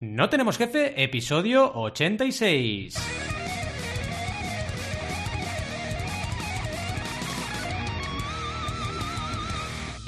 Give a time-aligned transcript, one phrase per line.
[0.00, 2.94] No tenemos jefe, episodio 86.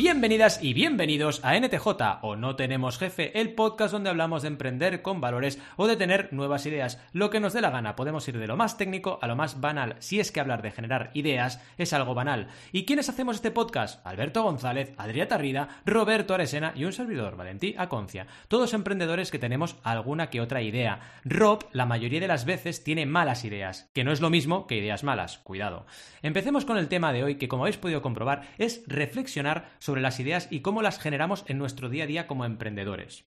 [0.03, 1.87] Bienvenidas y bienvenidos a NTJ
[2.23, 6.33] o No Tenemos Jefe, el podcast donde hablamos de emprender con valores o de tener
[6.33, 6.99] nuevas ideas.
[7.13, 9.61] Lo que nos dé la gana, podemos ir de lo más técnico a lo más
[9.61, 12.49] banal, si es que hablar de generar ideas es algo banal.
[12.73, 14.01] ¿Y quiénes hacemos este podcast?
[14.07, 18.27] Alberto González, Adrià Tarrida, Roberto Aresena y un servidor, Valentí Aconcia.
[18.49, 21.01] Todos emprendedores que tenemos alguna que otra idea.
[21.27, 24.79] Rob, la mayoría de las veces, tiene malas ideas, que no es lo mismo que
[24.79, 25.85] ideas malas, cuidado.
[26.23, 30.03] Empecemos con el tema de hoy, que como habéis podido comprobar, es reflexionar sobre sobre
[30.03, 33.25] las ideas y cómo las generamos en nuestro día a día como emprendedores.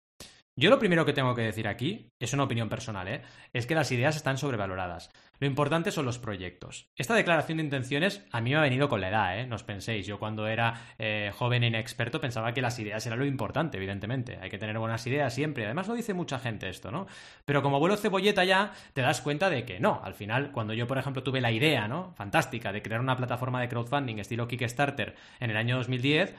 [0.55, 3.23] Yo lo primero que tengo que decir aquí, es una opinión personal, ¿eh?
[3.51, 5.09] es que las ideas están sobrevaloradas.
[5.41, 6.91] Lo importante son los proyectos.
[6.95, 9.47] Esta declaración de intenciones a mí me ha venido con la edad, ¿eh?
[9.47, 10.05] no os penséis.
[10.05, 14.37] Yo cuando era eh, joven e inexperto pensaba que las ideas eran lo importante, evidentemente.
[14.39, 15.65] Hay que tener buenas ideas siempre.
[15.65, 17.07] Además lo dice mucha gente esto, ¿no?
[17.43, 19.99] Pero como abuelo cebolleta ya, te das cuenta de que no.
[20.03, 22.13] Al final, cuando yo, por ejemplo, tuve la idea, ¿no?
[22.13, 26.35] Fantástica, de crear una plataforma de crowdfunding estilo Kickstarter en el año 2010,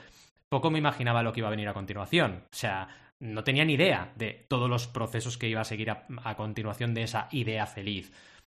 [0.49, 2.45] poco me imaginaba lo que iba a venir a continuación.
[2.53, 2.87] O sea,
[3.23, 7.05] no tenía ni idea de todos los procesos que iba a seguir a, continuación de
[7.05, 8.13] esa idea feliz.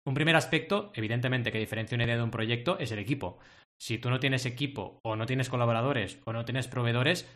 [0.06, 3.40] Un primer aspecto, evidentemente, que diferencia una idea de un proyecto es el equipo.
[3.82, 7.30] Si tú no tienes equipo o no tienes colaboradores o no tienes proveedores,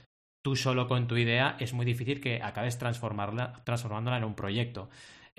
[0.44, 4.90] tú solo con tu idea es muy difícil que acabes transformándola en un proyecto.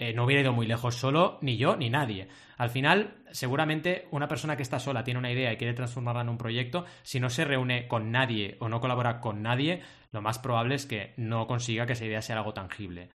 [0.01, 2.29] Eh, no hubiera ido muy lejos solo, ni yo, ni nadie.
[2.56, 6.29] Al final, seguramente una persona que está sola tiene una idea y quiere transformarla en
[6.29, 10.39] un proyecto, si no se reúne con nadie o no colabora con nadie, lo más
[10.39, 13.11] probable es que no consiga que esa idea sea algo tangible.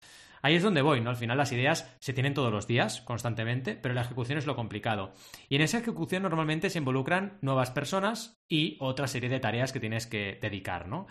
[0.42, 1.10] Ahí es donde voy, ¿no?
[1.10, 4.56] Al final las ideas se tienen todos los días, constantemente, pero la ejecución es lo
[4.56, 5.12] complicado.
[5.48, 9.80] Y en esa ejecución normalmente se involucran nuevas personas y otra serie de tareas que
[9.80, 11.06] tienes que dedicar, ¿no?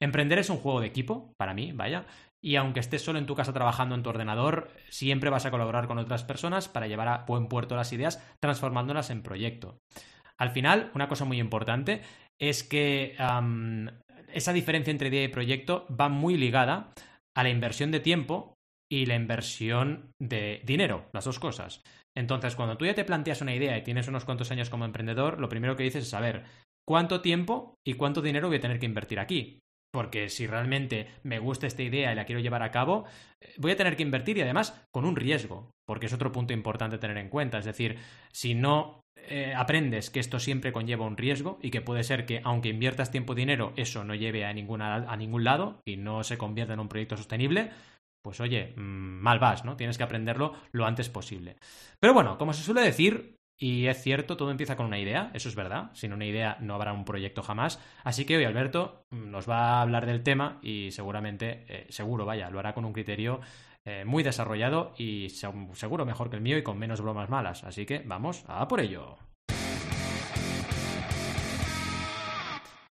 [0.00, 2.04] Emprender es un juego de equipo, para mí, vaya,
[2.42, 5.86] y aunque estés solo en tu casa trabajando en tu ordenador, siempre vas a colaborar
[5.86, 9.78] con otras personas para llevar a buen puerto las ideas, transformándolas en proyecto.
[10.36, 12.02] Al final, una cosa muy importante
[12.38, 13.16] es que
[14.32, 16.92] esa diferencia entre idea y proyecto va muy ligada
[17.34, 18.58] a la inversión de tiempo
[18.94, 21.82] y la inversión de dinero, las dos cosas.
[22.16, 25.40] Entonces, cuando tú ya te planteas una idea y tienes unos cuantos años como emprendedor,
[25.40, 26.44] lo primero que dices es saber
[26.86, 29.58] cuánto tiempo y cuánto dinero voy a tener que invertir aquí.
[29.92, 33.04] Porque si realmente me gusta esta idea y la quiero llevar a cabo,
[33.40, 36.52] eh, voy a tener que invertir y además con un riesgo, porque es otro punto
[36.52, 37.58] importante tener en cuenta.
[37.58, 37.98] Es decir,
[38.32, 42.42] si no eh, aprendes que esto siempre conlleva un riesgo y que puede ser que
[42.44, 46.22] aunque inviertas tiempo y dinero, eso no lleve a, ninguna, a ningún lado y no
[46.22, 47.70] se convierta en un proyecto sostenible,
[48.24, 49.76] pues oye, mm, mal vas, ¿no?
[49.76, 51.56] Tienes que aprenderlo lo antes posible.
[52.00, 55.50] Pero bueno, como se suele decir, y es cierto, todo empieza con una idea, eso
[55.50, 55.90] es verdad.
[55.92, 57.78] Sin una idea no habrá un proyecto jamás.
[58.02, 62.24] Así que hoy Alberto mm, nos va a hablar del tema y seguramente, eh, seguro,
[62.24, 63.40] vaya, lo hará con un criterio
[63.84, 67.62] eh, muy desarrollado y seguro mejor que el mío y con menos bromas malas.
[67.64, 69.18] Así que vamos a por ello.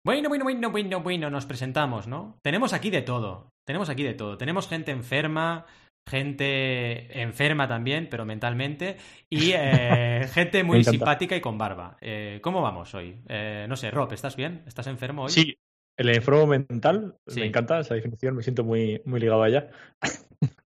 [0.04, 2.38] Bueno, bueno, bueno, bueno, bueno, nos presentamos, ¿no?
[2.42, 3.54] Tenemos aquí de todo.
[3.64, 4.36] Tenemos aquí de todo.
[4.36, 5.64] Tenemos gente enferma,
[6.06, 8.98] gente enferma también, pero mentalmente,
[9.30, 11.96] y eh, gente muy simpática y con barba.
[12.02, 13.16] Eh, ¿Cómo vamos hoy?
[13.28, 14.62] Eh, no sé, Rob, ¿estás bien?
[14.66, 15.30] ¿Estás enfermo hoy?
[15.30, 15.58] Sí,
[15.96, 19.70] el enfermo mental, me encanta esa definición, me siento muy, muy ligado allá.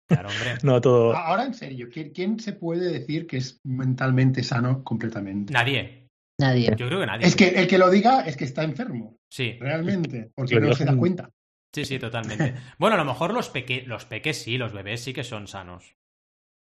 [0.06, 0.54] Claro, hombre.
[0.62, 1.16] no, todo...
[1.16, 5.52] Ahora, en serio, ¿quién, se puede decir que es mentalmente sano completamente?
[5.52, 6.03] Nadie.
[6.38, 6.74] Nadie.
[6.76, 7.26] Yo creo que nadie.
[7.26, 9.16] Es que el que lo diga es que está enfermo.
[9.30, 9.56] Sí.
[9.60, 11.30] Realmente, porque no se da cuenta.
[11.72, 12.54] Sí, sí, totalmente.
[12.78, 13.52] Bueno, a lo mejor los,
[13.86, 15.96] los peques sí, los bebés sí que son sanos.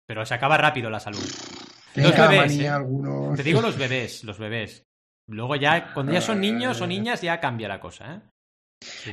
[0.06, 1.24] Pero se acaba rápido la salud.
[1.94, 2.58] Los bebés.
[2.58, 2.68] ¿eh?
[2.68, 3.36] Algunos...
[3.36, 4.86] Te digo los bebés, los bebés.
[5.26, 8.20] Luego ya, cuando ya son niños o niñas, ya cambia la cosa, ¿eh?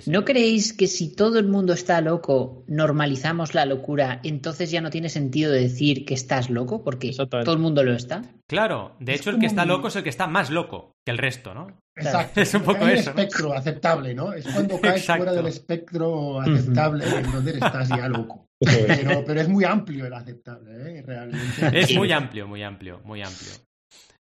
[0.06, 4.90] ¿No creéis que si todo el mundo está loco, normalizamos la locura, entonces ya no
[4.90, 6.84] tiene sentido decir que estás loco?
[6.84, 8.22] Porque todo el mundo lo está.
[8.48, 11.18] Claro, de hecho el que está loco es el que está más loco que el
[11.18, 11.68] resto, ¿no?
[11.96, 12.42] Exacto.
[12.42, 13.12] Es un poco Hay eso.
[13.12, 14.34] espectro aceptable, ¿no?
[14.34, 18.46] Es cuando caes fuera del espectro aceptable, donde estás ya loco.
[18.62, 21.02] Pero, pero, es muy amplio el aceptable, ¿eh?
[21.02, 21.80] Realmente.
[21.80, 23.54] Es muy amplio, muy amplio, muy amplio.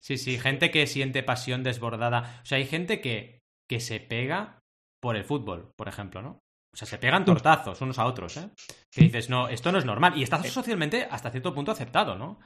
[0.02, 2.40] Sí, sí, gente que siente pasión desbordada.
[2.42, 4.63] O sea, hay gente que, que se pega
[5.04, 6.40] por el fútbol, por ejemplo, ¿no?
[6.72, 8.48] O sea, se pegan tortazos unos a otros, ¿eh?
[8.90, 10.14] Que dices, no, esto no es normal.
[10.16, 12.40] Y está socialmente hasta cierto punto aceptado, ¿no?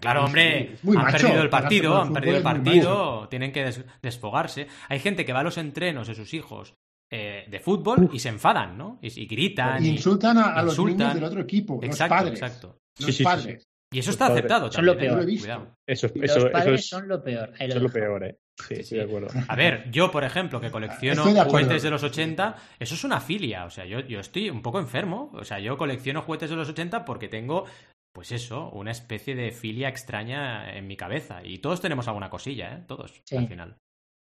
[0.00, 4.68] Claro, hombre, han perdido el partido, han perdido el partido, tienen que desfogarse.
[4.88, 6.74] Hay gente que va a los entrenos de sus hijos
[7.10, 9.00] eh, de fútbol y se enfadan, ¿no?
[9.02, 9.84] Y, gritan.
[9.84, 12.42] Y insultan a, los niños del otro equipo, exacto, los padres.
[12.42, 12.78] Exacto.
[13.00, 13.68] Los padres.
[13.94, 15.14] Y eso está aceptado son también.
[15.14, 15.38] Lo ¿eh?
[15.40, 15.76] peor.
[15.86, 17.52] Eso, eso, los padres es, son lo peor.
[17.58, 18.38] Eso es lo peor, ¿eh?
[18.68, 19.28] Sí, sí, de acuerdo.
[19.48, 23.64] A ver, yo, por ejemplo, que colecciono juguetes de los 80, eso es una filia.
[23.64, 25.30] O sea, yo, yo estoy un poco enfermo.
[25.34, 27.66] O sea, yo colecciono juguetes de los 80 porque tengo,
[28.12, 31.40] pues eso, una especie de filia extraña en mi cabeza.
[31.44, 32.84] Y todos tenemos alguna cosilla, ¿eh?
[32.86, 33.76] Todos, al final.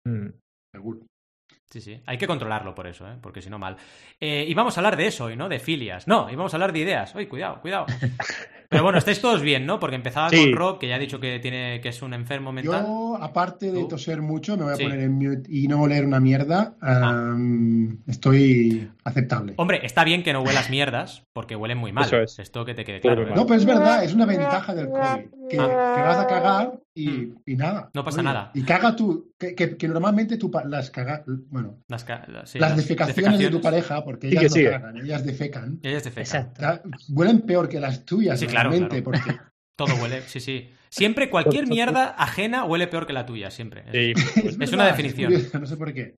[0.05, 0.31] Mm.
[0.75, 1.07] Seguro.
[1.73, 2.03] Sí, sí.
[2.07, 3.17] Hay que controlarlo por eso, ¿eh?
[3.23, 3.77] porque si no, mal.
[4.21, 5.49] Eh, y vamos a hablar de eso hoy, ¿no?
[5.49, 6.09] De filias.
[6.09, 7.15] No, y vamos a hablar de ideas.
[7.15, 7.87] Uy, cuidado, cuidado.
[8.71, 9.81] Pero bueno, estáis todos bien, ¿no?
[9.81, 12.85] Porque empezaba con Rob, que ya ha dicho que tiene que es un enfermo mental.
[12.87, 16.21] Yo, aparte de toser mucho, me voy a poner en mute y no oler una
[16.21, 16.77] mierda.
[16.81, 17.37] Ah.
[18.07, 19.55] estoy aceptable.
[19.57, 22.05] Hombre, está bien que no huelas mierdas, porque huelen muy mal.
[22.05, 22.39] Eso es.
[22.39, 23.27] Esto que te quede claro.
[23.27, 23.33] ¿eh?
[23.35, 25.41] No, pero es verdad, es una ventaja del COVID.
[25.51, 25.95] Que, ah.
[25.97, 27.43] que vas a cagar y, mm.
[27.47, 27.91] y, nada.
[27.95, 28.51] No pasa nada.
[28.55, 32.07] Y caga tú, que, que, normalmente tú las cagas, bueno, las,
[32.55, 35.81] las, defecaciones, de tu pareja, porque ellas no cagan, ellas defecan.
[35.83, 36.53] Ellas defecan.
[37.09, 38.39] Huelen peor que las tuyas.
[38.39, 38.60] Sí, claro,
[39.03, 39.39] porque...
[39.77, 40.69] Todo huele, sí, sí.
[40.91, 43.85] Siempre cualquier mierda ajena huele peor que la tuya, siempre.
[43.93, 45.33] Es, una definición.
[45.59, 46.17] no sé por qué.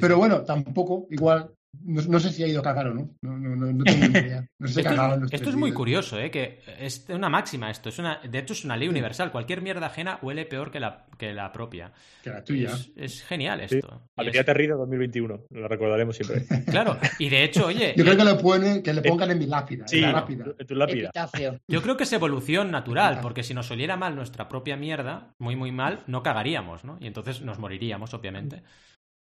[0.00, 3.10] Pero bueno, tampoco, igual, no, sé si ha ido a cagar o no.
[3.20, 4.48] No, no, no tengo ni idea.
[4.60, 6.30] esto, es, esto es muy curioso, ¿eh?
[6.30, 7.88] que es una máxima esto.
[7.88, 9.30] Es una, de hecho, es una ley universal.
[9.30, 11.92] Cualquier mierda ajena huele peor que la, que la propia.
[12.22, 12.76] Que la tuya.
[12.96, 14.02] Es, genial esto.
[14.16, 15.44] Alegría Terrida 2021.
[15.50, 16.44] Lo recordaremos siempre.
[16.66, 16.98] claro.
[17.18, 17.94] Y de hecho, oye.
[17.96, 19.86] Yo creo que, lo que le pongan en mi lápida.
[19.86, 20.46] Sí, en, lápida.
[20.58, 21.10] en tu lápida.
[21.68, 25.54] Yo creo que es evolución natural, porque si nos oliera mal nuestra propia mierda, muy,
[25.54, 26.96] muy mal, no cagaríamos, ¿no?
[27.00, 28.62] Y entonces nos moriríamos, obviamente.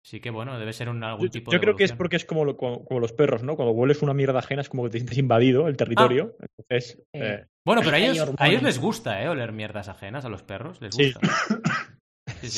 [0.06, 2.24] Sí que bueno, debe ser un, algún tipo yo, Yo creo que es porque es
[2.24, 3.56] como, como, los perros, ¿no?
[3.56, 6.36] Cuando hueles una mierda ajena es como que te sientes invadido el territorio.
[6.40, 6.46] Ah.
[6.56, 9.28] Entonces, eh, Bueno, pero a ellos, a ellos les gusta, ¿eh?
[9.28, 10.80] Oler mierdas ajenas a los perros.
[10.80, 11.20] Les gusta.
[12.42, 12.50] Sí.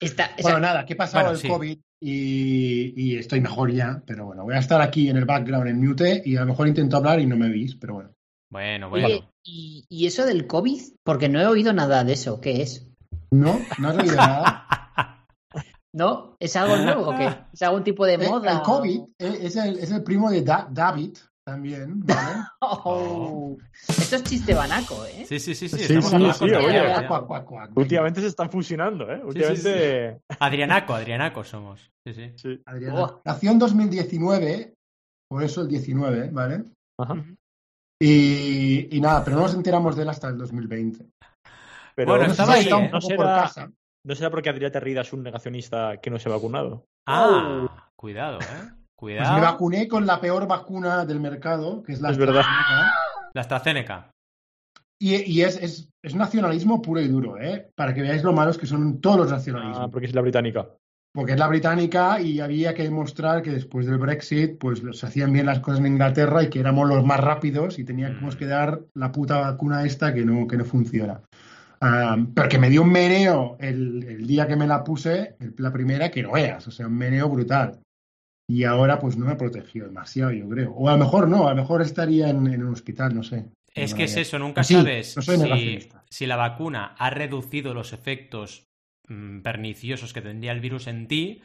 [0.00, 4.02] sí, Bueno, nada, que he pasado el COVID y, estoy mejor ya.
[4.06, 6.68] Pero bueno, voy a estar aquí en el background en mute y a lo mejor
[6.68, 8.14] intento hablar y no me veis, pero bueno.
[8.50, 9.08] Bueno, bueno.
[9.42, 10.80] ¿y, ¿y eso del COVID?
[11.02, 12.40] Porque no he oído nada de eso.
[12.40, 12.86] ¿Qué es?
[13.32, 14.68] No, no has oído nada.
[15.94, 16.36] ¿No?
[16.40, 17.28] ¿Es algo nuevo o qué?
[17.52, 18.52] ¿Es algún tipo de moda?
[18.52, 22.42] El, COVID es el, es el primo de David, también, ¿vale?
[22.60, 23.56] Oh.
[23.86, 25.24] Esto es chiste banaco, ¿eh?
[25.28, 25.78] Sí, sí, sí, sí.
[25.78, 26.82] sí, sí, sí oye,
[27.74, 29.22] Últimamente se están fusionando, ¿eh?
[29.22, 30.20] Últimamente...
[30.40, 31.92] Adrianaco, Adrianaco somos.
[32.04, 32.62] Sí, sí.
[32.64, 33.20] Adrianaco.
[33.24, 34.74] Nació en 2019,
[35.28, 36.64] por eso el 19, ¿vale?
[36.98, 37.22] Ajá.
[38.00, 41.06] Y, y, nada, pero no nos enteramos de él hasta el 2020.
[41.94, 42.90] Pero bueno, estaba ahí, ¿eh?
[42.90, 43.16] no será...
[43.16, 43.72] por casa.
[44.04, 46.86] ¿No será porque Adrián Terrida es un negacionista que no se ha vacunado?
[47.06, 48.70] Ah, cuidado, ¿eh?
[48.94, 49.30] Cuidado.
[49.30, 52.44] Pues me vacuné con la peor vacuna del mercado, que es la es verdad.
[53.32, 54.10] La AstraZeneca.
[54.98, 57.70] Y, y es, es, es, nacionalismo puro y duro, ¿eh?
[57.74, 59.78] Para que veáis lo malos que son todos los nacionalismos.
[59.80, 60.68] Ah, porque es la británica.
[61.12, 65.32] Porque es la británica y había que demostrar que después del Brexit, pues se hacían
[65.32, 68.38] bien las cosas en Inglaterra y que éramos los más rápidos y teníamos mm.
[68.38, 71.22] que dar la puta vacuna esta que no, que no funciona.
[71.86, 76.10] Ah, pero que me dio un meneo el, día que me la puse, la primera,
[76.10, 77.78] que no veas, o sea, un meneo brutal.
[78.48, 80.72] Y ahora pues no me protegió demasiado, yo creo.
[80.72, 83.44] O a lo mejor no, a lo mejor estaría en, un hospital, no sé.
[83.74, 85.14] Es que es eso, nunca sabes
[86.08, 88.64] si, la vacuna ha reducido los efectos
[89.08, 91.42] mm, perniciosos que tendría el virus en ti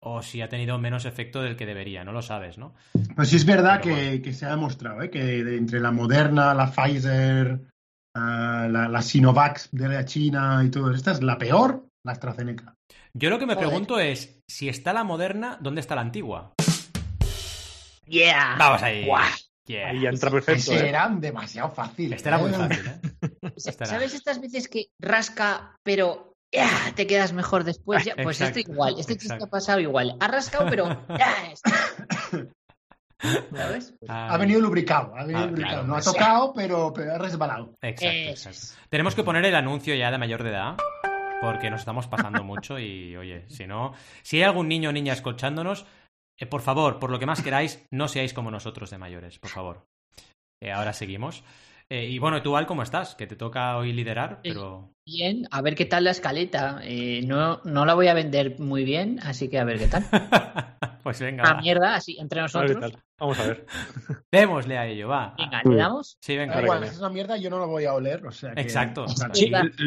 [0.00, 2.74] o si ha tenido menos efecto del que debería, no lo sabes, ¿no?
[3.14, 5.10] Pues sí es verdad que, se ha demostrado, ¿eh?
[5.10, 7.60] que entre la Moderna, la Pfizer,
[8.16, 10.92] la, Sinovac de la China y todo.
[10.92, 12.74] Esta es la peor, la AstraZeneca.
[13.14, 16.52] Yo lo que me pregunto es, si está la moderna, ¿dónde está la antigua?
[18.06, 18.56] Yeah.
[18.58, 19.08] Vamos ahí.
[19.68, 20.72] Ahí entra perfecto.
[20.72, 20.88] ¿eh?
[20.88, 22.16] eran demasiado fáciles.
[22.16, 22.54] Este era muy ¿eh?
[22.54, 23.52] fácil, ¿eh?
[23.84, 26.34] ¿Sabes estas veces que rasca, pero
[26.94, 28.08] te quedas mejor después?
[28.22, 28.96] pues esto igual.
[28.98, 30.16] Este chiste ha pasado igual.
[30.20, 31.04] Ha rascado, pero
[34.08, 35.84] Ha venido lubricado, ha venido ah, lubricado.
[35.84, 37.74] no ha tocado, pero, pero ha resbalado.
[37.80, 40.76] Exacto, Tenemos que poner el anuncio ya de mayor de edad,
[41.40, 45.12] porque nos estamos pasando mucho y, oye, si no, si hay algún niño o niña
[45.12, 45.86] escuchándonos,
[46.38, 49.50] eh, por favor, por lo que más queráis, no seáis como nosotros de mayores, por
[49.50, 49.86] favor.
[50.62, 51.44] Eh, ahora seguimos.
[51.88, 53.14] Eh, y bueno, tú, Al, ¿cómo estás?
[53.14, 54.92] Que te toca hoy liderar, pero...
[55.06, 56.80] Bien, a ver qué tal la escaleta.
[57.24, 60.04] no, no la voy a vender muy bien, así que a ver qué tal.
[61.04, 61.44] pues venga.
[61.44, 62.92] Una mierda, así, entre nosotros.
[63.18, 63.66] Vamos a ver.
[64.32, 65.34] Démosle a ello, va.
[65.38, 66.18] Venga, ¿le damos?
[66.20, 66.60] Sí, venga.
[66.60, 69.06] igual, es una mierda, yo no lo voy a oler, o sea Exacto.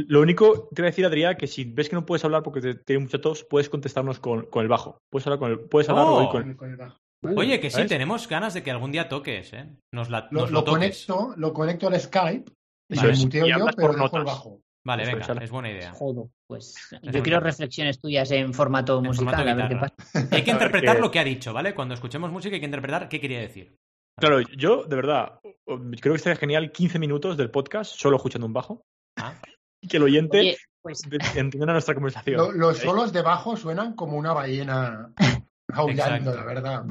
[0.07, 2.61] lo único, te voy a decir, Adrián, que si ves que no puedes hablar porque
[2.61, 5.01] te, tiene mucha tos, puedes contestarnos con, con, el bajo.
[5.09, 6.29] Puedes hablar con el, puedes hablar oh.
[6.29, 6.97] con, el, bajo.
[7.21, 9.75] Oye, que sí, tenemos ganas de que algún día toques, ¿eh?
[9.93, 12.51] Nos, la, lo, nos lo, conecto, lo conecto al Skype,
[12.89, 14.61] y lo muteo yo, pero dejo el bajo.
[14.85, 15.91] Vale, venga, es buena idea.
[15.91, 19.95] Joder, pues yo quiero reflexiones tuyas en formato musical, a ver qué pasa.
[20.35, 21.75] Hay que interpretar lo que ha dicho, ¿vale?
[21.75, 23.75] Cuando escuchemos música hay que interpretar qué quería decir.
[24.17, 28.53] Claro, yo, de verdad, creo que estaría genial 15 minutos del podcast solo escuchando un
[28.53, 28.81] bajo.
[29.17, 29.33] Ah.
[29.89, 31.01] Que el oyente pues...
[31.35, 32.59] entienda nuestra conversación.
[32.59, 35.13] los solos de bajo suenan como una ballena
[35.73, 36.85] aullando, la verdad.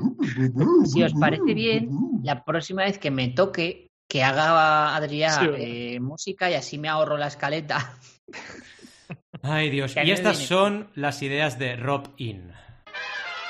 [0.85, 1.91] Si os parece bien,
[2.23, 7.17] la próxima vez que me toque, que haga Adrián eh, música y así me ahorro
[7.17, 7.97] la escaleta.
[9.43, 9.95] Ay, Dios.
[10.03, 12.53] Y estas son las ideas de Rob In.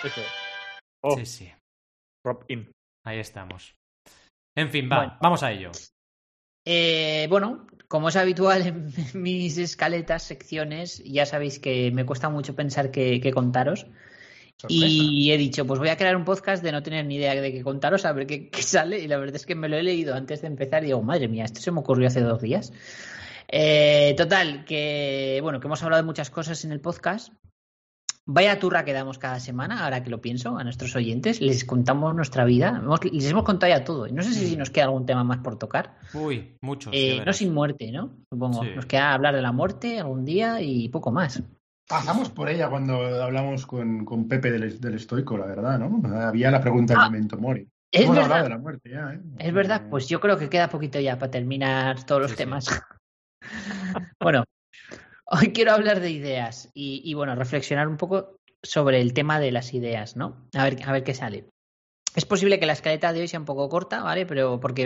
[0.05, 0.21] Eso.
[1.03, 1.17] Oh.
[1.17, 1.53] Sí, sí.
[2.25, 2.71] Rob In.
[3.05, 3.75] Ahí estamos.
[4.57, 5.71] En fin, va, vamos a ello.
[6.67, 12.55] Eh, bueno, como es habitual en mis escaletas, secciones, ya sabéis que me cuesta mucho
[12.55, 13.87] pensar qué, contaros.
[14.67, 17.53] Y he dicho, pues voy a crear un podcast de no tener ni idea de
[17.53, 18.99] qué contaros, a ver qué, sale.
[18.99, 21.29] Y la verdad es que me lo he leído antes de empezar y digo, madre
[21.29, 22.73] mía, esto se me ocurrió hace dos días.
[23.47, 27.33] Eh, total, que bueno, que hemos hablado de muchas cosas en el podcast.
[28.31, 31.41] Vaya turra que damos cada semana, ahora que lo pienso, a nuestros oyentes.
[31.41, 32.83] Les contamos nuestra vida.
[33.11, 34.07] les hemos contado ya todo.
[34.09, 34.59] No sé si mm.
[34.59, 35.97] nos queda algún tema más por tocar.
[36.13, 36.91] Uy, mucho.
[36.93, 38.11] Eh, no sin muerte, ¿no?
[38.29, 38.65] Supongo.
[38.65, 41.43] Nos queda hablar de la muerte algún día y poco más.
[41.89, 46.03] Pasamos por ella cuando hablamos con, con Pepe del, del, estoico, la verdad, ¿no?
[46.21, 47.67] Había la pregunta del ah, momento mori.
[47.91, 48.43] Es verdad.
[48.43, 49.21] De la muerte ya, ¿eh?
[49.39, 52.67] Es verdad, pues yo creo que queda poquito ya para terminar todos los temas.
[54.21, 54.45] bueno,
[55.31, 59.75] Hoy quiero hablar de ideas y, bueno, reflexionar un poco sobre el tema de las
[59.75, 60.49] ideas, ¿no?
[60.55, 61.45] A ver, a ver qué sale.
[62.15, 64.25] Es posible que la escaleta de hoy sea un poco corta, ¿vale?
[64.25, 64.85] Pero porque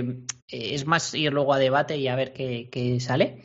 [0.49, 3.45] eh, es más ir luego a debate y a ver qué, sale.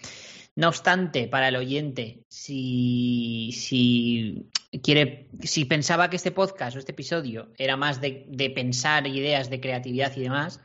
[0.57, 4.49] No obstante, para el oyente, si, si,
[4.81, 9.51] quiere, si pensaba que este podcast o este episodio era más de, de pensar ideas
[9.51, 10.59] de creatividad y demás,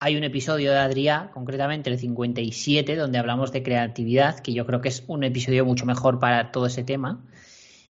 [0.00, 4.80] hay un episodio de Adrià, concretamente el 57, donde hablamos de creatividad, que yo creo
[4.80, 7.24] que es un episodio mucho mejor para todo ese tema.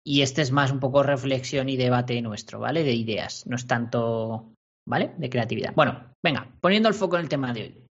[0.05, 2.85] Y este es más un poco reflexión y debate nuestro, ¿vale?
[2.85, 4.53] De ideas, no es tanto,
[4.87, 5.13] ¿vale?
[5.19, 5.75] De creatividad.
[5.75, 7.86] Bueno, venga, poniendo el foco en el tema de hoy.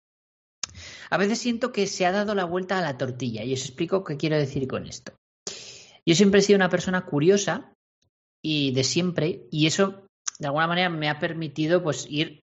[1.11, 4.05] A veces siento que se ha dado la vuelta a la tortilla y os explico
[4.05, 5.13] qué quiero decir con esto.
[6.07, 7.73] Yo siempre he sido una persona curiosa
[8.43, 10.07] y de siempre, y eso
[10.39, 12.41] de alguna manera me ha permitido pues ir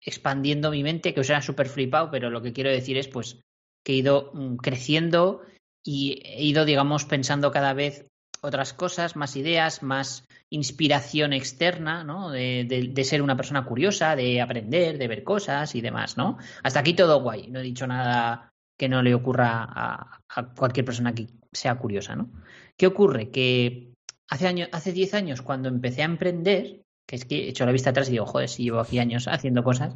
[0.00, 3.40] expandiendo mi mente, que os era súper flipado, pero lo que quiero decir es pues
[3.84, 5.42] que he ido mm, creciendo
[5.84, 8.06] y he ido, digamos, pensando cada vez
[8.44, 12.30] otras cosas, más ideas, más inspiración externa, ¿no?
[12.30, 16.36] De, ser una persona curiosa, de aprender, de ver cosas y demás, ¿no?
[16.62, 17.48] Hasta aquí todo guay.
[17.48, 20.20] No he dicho nada que no le ocurra a,
[20.56, 22.30] cualquier persona que sea curiosa, ¿no?
[22.76, 23.30] ¿Qué ocurre?
[23.30, 23.94] Que
[24.28, 27.72] hace años, hace 10 años, cuando empecé a emprender, que es que he hecho la
[27.72, 29.94] vista atrás y digo, joder, si llevo aquí años haciendo cosas.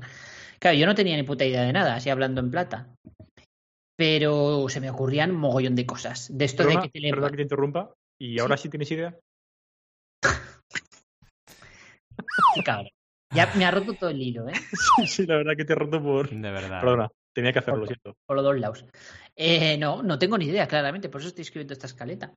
[0.59, 2.89] Claro, yo no tenía ni puta idea de nada, así hablando en plata.
[3.97, 6.29] Pero se me ocurrían mogollón de cosas.
[6.33, 7.95] De esto de que te Perdón que te interrumpa.
[8.21, 9.17] ¿Y ahora sí, tienes idea?
[12.65, 12.91] cabrón.
[13.35, 14.55] Ya me ha roto todo el hilo, ¿eh?
[15.07, 16.31] sí, la verdad que te he roto por.
[16.31, 16.81] De verdad.
[16.81, 18.17] Perdona, tenía que hacerlo, lo siento.
[18.27, 18.85] Por los dos lados.
[19.37, 22.33] Eh, no, no tengo ni idea, claramente, por eso estoy escribiendo esta escaleta.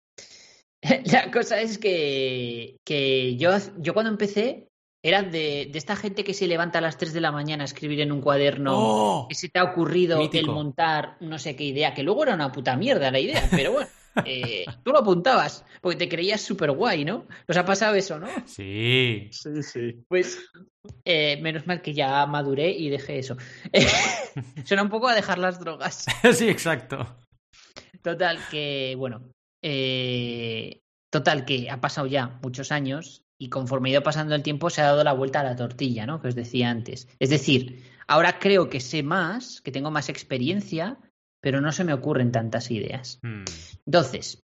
[1.05, 4.67] La cosa es que, que yo, yo cuando empecé
[5.03, 7.65] era de, de, esta gente que se levanta a las 3 de la mañana a
[7.65, 9.27] escribir en un cuaderno ¡Oh!
[9.27, 12.51] que se te ha ocurrido el montar no sé qué idea, que luego era una
[12.51, 13.89] puta mierda la idea, pero bueno,
[14.25, 17.27] eh, tú lo apuntabas porque te creías súper guay, ¿no?
[17.47, 18.27] ¿Nos ha pasado eso, no?
[18.45, 19.29] Sí.
[19.31, 20.03] Sí, sí.
[20.07, 20.39] Pues
[21.05, 23.37] eh, menos mal que ya maduré y dejé eso.
[24.65, 26.05] Suena un poco a dejar las drogas.
[26.33, 27.17] sí, exacto.
[28.01, 34.03] Total, que bueno, eh, total, que ha pasado ya muchos años y conforme ha ido
[34.03, 36.21] pasando el tiempo se ha dado la vuelta a la tortilla, ¿no?
[36.21, 37.07] Que os decía antes.
[37.19, 40.99] Es decir, ahora creo que sé más, que tengo más experiencia,
[41.41, 43.19] pero no se me ocurren tantas ideas.
[43.23, 43.43] Hmm.
[43.85, 44.39] Entonces,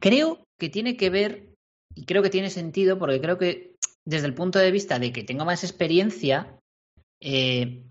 [0.00, 1.54] creo que tiene que ver,
[1.94, 5.22] y creo que tiene sentido, porque creo que desde el punto de vista de que
[5.22, 6.58] tengo más experiencia,
[7.20, 7.84] eh,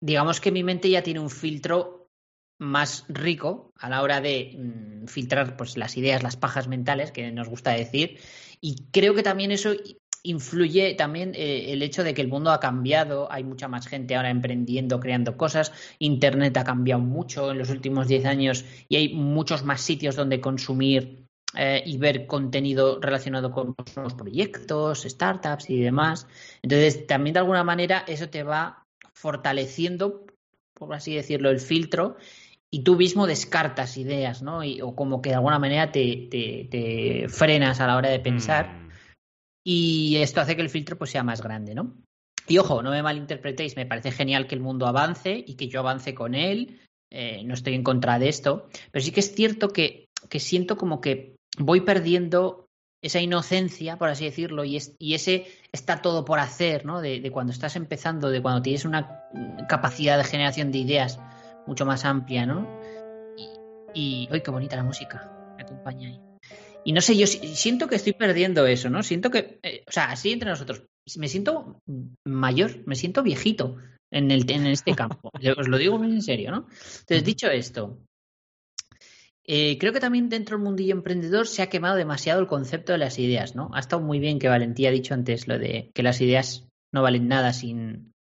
[0.00, 2.06] digamos que mi mente ya tiene un filtro
[2.60, 7.30] más rico a la hora de mm, filtrar pues, las ideas, las pajas mentales, que
[7.32, 8.20] nos gusta decir.
[8.60, 9.72] Y creo que también eso
[10.24, 14.16] influye también eh, el hecho de que el mundo ha cambiado, hay mucha más gente
[14.16, 19.14] ahora emprendiendo, creando cosas, Internet ha cambiado mucho en los últimos 10 años y hay
[19.14, 21.26] muchos más sitios donde consumir
[21.56, 26.26] eh, y ver contenido relacionado con nuevos proyectos, startups y demás.
[26.62, 30.24] Entonces, también de alguna manera eso te va fortaleciendo,
[30.72, 32.16] por así decirlo, el filtro
[32.70, 34.62] y tú mismo descartas ideas, ¿no?
[34.82, 38.68] o como que de alguna manera te, te, frenas a la hora de pensar.
[38.68, 38.83] Mm.
[39.64, 41.94] Y esto hace que el filtro pues, sea más grande, ¿no?
[42.46, 45.80] Y ojo, no me malinterpretéis, me parece genial que el mundo avance y que yo
[45.80, 46.80] avance con él.
[47.10, 48.68] Eh, no estoy en contra de esto.
[48.90, 52.66] Pero sí que es cierto que, que siento como que voy perdiendo
[53.04, 57.02] esa inocencia, por así decirlo, y, y ese está todo por hacer, ¿no?
[57.02, 59.28] De, cuando estás empezando, de cuando tienes una
[59.68, 61.20] capacidad de generación de ideas
[61.66, 62.66] mucho más amplia, ¿no?
[63.94, 65.30] Y, ¡ay, qué bonita la música!
[65.56, 66.23] Me acompaña ahí.
[66.84, 69.02] Y no sé, yo siento que estoy perdiendo eso, ¿no?
[69.02, 70.84] Siento que, eh, o sea, así entre nosotros,
[71.16, 71.80] me siento
[72.24, 73.76] mayor, me siento viejito
[74.10, 75.30] en, el, en este campo.
[75.56, 76.66] Os lo digo muy en serio, ¿no?
[77.00, 77.98] Entonces, dicho esto,
[79.46, 82.98] eh, creo que también dentro del mundillo emprendedor se ha quemado demasiado el concepto de
[82.98, 83.70] las ideas, ¿no?
[83.74, 87.02] Ha estado muy bien que Valentía ha dicho antes lo de que las ideas no
[87.02, 88.12] valen nada sin,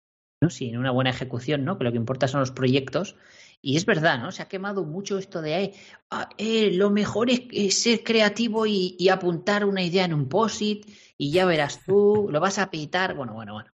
[0.42, 0.50] ¿no?
[0.50, 1.78] sin una buena ejecución, ¿no?
[1.78, 3.16] Que lo que importa son los proyectos.
[3.66, 4.34] Y es verdad, ¿no?
[4.34, 5.74] Se ha quemado mucho esto de
[6.12, 10.86] ah, eh, lo mejor es, ser creativo y, apuntar una idea en un post-it
[11.18, 13.16] y ya verás tú, lo vas a pitar.
[13.16, 13.72] Bueno, bueno, bueno.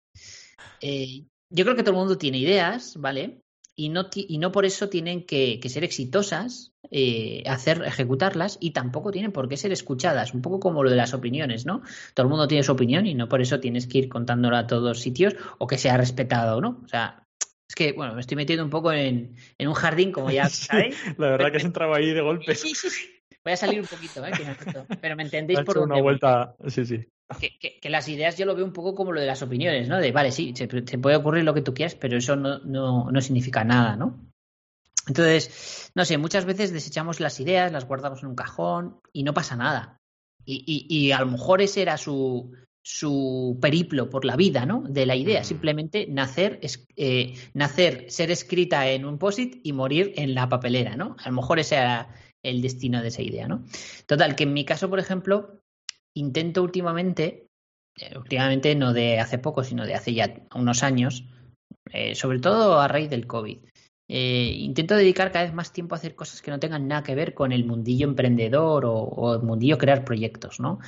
[0.81, 3.43] Eh, yo creo que todo el mundo tiene ideas, ¿vale?
[3.77, 9.13] Y no, y no por eso tienen que, ser exitosas, eh, hacer, ejecutarlas, y tampoco
[9.13, 10.35] tienen por qué ser escuchadas.
[10.35, 11.83] Un poco como lo de las opiniones, ¿no?
[12.13, 14.67] Todo el mundo tiene su opinión y no por eso tienes que ir contándola a
[14.67, 16.81] todos sitios o que sea respetado, ¿no?
[16.85, 17.26] O sea,
[17.69, 20.97] es que, bueno, me estoy metiendo un poco en, un jardín, como ya sabéis.
[21.19, 22.55] la verdad que has entrado ahí de golpe.
[22.55, 23.13] Sí, sí, sí.
[23.45, 24.33] Voy a salir un poquito, ¿eh?
[25.01, 27.07] pero me entendéis por una vuelta, sí, sí.
[27.61, 29.99] Que, las ideas yo lo veo un poco como lo de las opiniones, ¿no?
[29.99, 33.21] De, vale, sí, se, puede ocurrir lo que tú quieras, pero eso no, no, no
[33.21, 34.19] significa nada, ¿no?
[35.07, 39.33] Entonces, no sé, muchas veces desechamos las ideas, las guardamos en un cajón y no
[39.33, 39.99] pasa nada.
[40.45, 42.53] Y, y, y a lo mejor ese era su,
[42.89, 44.85] su periplo por la vida, ¿no?
[44.89, 46.61] De la idea, simplemente nacer,
[46.95, 51.17] eh, nacer, ser escrita en un posit y morir en la papelera, ¿no?
[51.19, 52.15] A lo mejor ese era
[52.45, 53.65] el destino de esa idea, ¿no?
[54.07, 55.63] Total, que en mi caso, por ejemplo,
[56.15, 57.49] intento últimamente,
[57.99, 61.25] eh, últimamente no de hace poco, sino de hace ya unos años,
[61.93, 63.59] eh, sobre todo a raíz del COVID,
[64.09, 67.35] intento dedicar cada vez más tiempo a hacer cosas que no tengan nada que ver
[67.35, 70.79] con el mundillo emprendedor o, el mundillo crear proyectos, ¿no?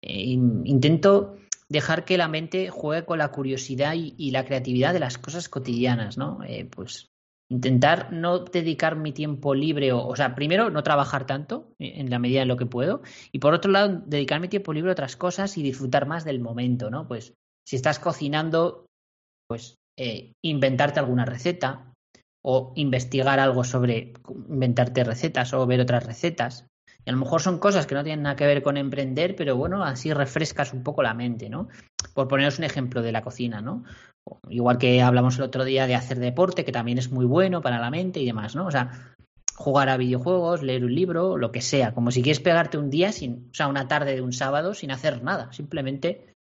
[0.00, 1.34] intento
[1.70, 6.16] dejar que la mente juegue con la curiosidad y, la creatividad de las cosas cotidianas,
[6.16, 6.40] ¿no?
[6.44, 7.08] Eh, pues
[7.50, 12.10] intentar no dedicar mi tiempo libre, o, o, sea, primero no trabajar tanto eh, en
[12.10, 14.92] la medida de lo que puedo, y por otro lado, dedicar mi tiempo libre a
[14.92, 17.06] otras cosas y disfrutar más del momento, ¿no?
[17.06, 17.34] Pues
[17.66, 18.86] si estás cocinando,
[19.46, 21.92] pues eh, inventarte alguna receta
[22.42, 24.14] o investigar algo sobre
[24.48, 26.66] inventarte recetas o ver otras recetas
[27.06, 29.82] a lo mejor son cosas que no tienen nada que ver con emprender, pero bueno,
[29.82, 31.68] así refrescas un poco la mente, ¿no?
[32.14, 33.84] Por poneros un ejemplo de la cocina, ¿no?
[34.50, 37.78] Igual que hablamos el otro día de hacer deporte, que también es muy bueno para
[37.78, 38.66] la mente y demás, ¿no?
[38.66, 39.14] O sea,
[39.54, 43.10] jugar a videojuegos, leer un libro, lo que sea, como si quieres pegarte un día,
[43.10, 46.34] sin, o sea, una tarde de un sábado sin hacer nada, simplemente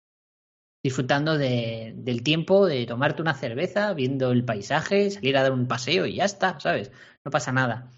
[0.84, 5.68] disfrutando de, del tiempo, de tomarte una cerveza, viendo el paisaje, salir a dar un
[5.68, 6.92] paseo y ya está, ¿sabes?
[7.26, 7.90] No pasa nada.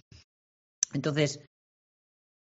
[0.93, 1.41] Entonces,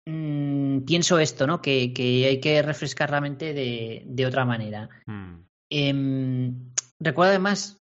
[0.09, 1.63] Mm, pienso esto, ¿no?
[1.63, 1.93] Que,
[2.29, 4.89] hay que refrescar la mente de, otra manera.
[5.07, 5.45] Mm.
[5.71, 7.79] Em, recuerdo además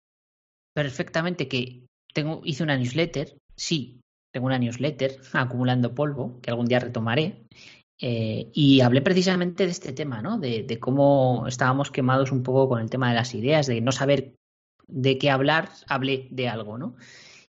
[0.74, 4.00] perfectamente que tengo, hice una newsletter, sí,
[4.34, 7.44] tengo una newsletter acumulando polvo, que algún día retomaré,
[8.00, 10.40] eh, y hablé precisamente de este tema, ¿no?
[10.40, 13.92] De, de, cómo estábamos quemados un poco con el tema de las ideas, de no
[13.92, 14.36] saber
[14.88, 16.96] de qué hablar, hablé de algo, ¿no?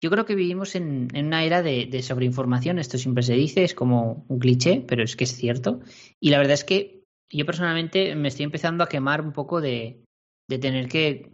[0.02, 4.26] Yo creo que vivimos en, una era de, sobreinformación, esto siempre se dice, es como
[4.28, 5.80] un cliché, pero es que es cierto.
[6.20, 10.04] Y la verdad es que yo personalmente me estoy empezando a quemar un poco de,
[10.48, 11.32] tener que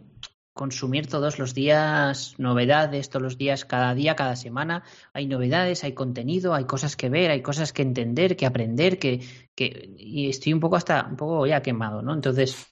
[0.54, 4.84] consumir todos los días novedades, todos los días, cada día, cada semana.
[5.12, 9.20] Hay novedades, hay contenido, hay cosas que ver, hay cosas que entender, que aprender, que,
[9.54, 12.14] que y estoy un poco hasta un poco ya quemado, ¿no?
[12.14, 12.70] Entonces,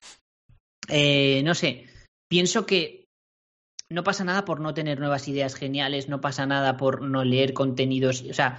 [0.89, 1.87] eh, no sé,
[2.29, 3.02] pienso que
[3.93, 7.53] no pasa nada por no tener nuevas ideas geniales, no pasa nada por no leer
[7.53, 8.25] contenidos.
[8.29, 8.59] O sea,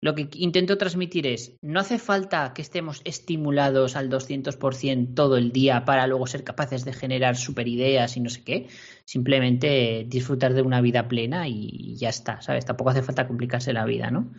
[0.00, 5.50] lo que intento transmitir es, no hace falta que estemos estimulados al 200% todo el
[5.50, 8.68] día para luego ser capaces de generar super ideas y no sé qué.
[9.04, 12.64] Simplemente disfrutar de una vida plena y ya está, ¿sabes?
[12.64, 14.32] Tampoco hace falta complicarse la vida, ¿no?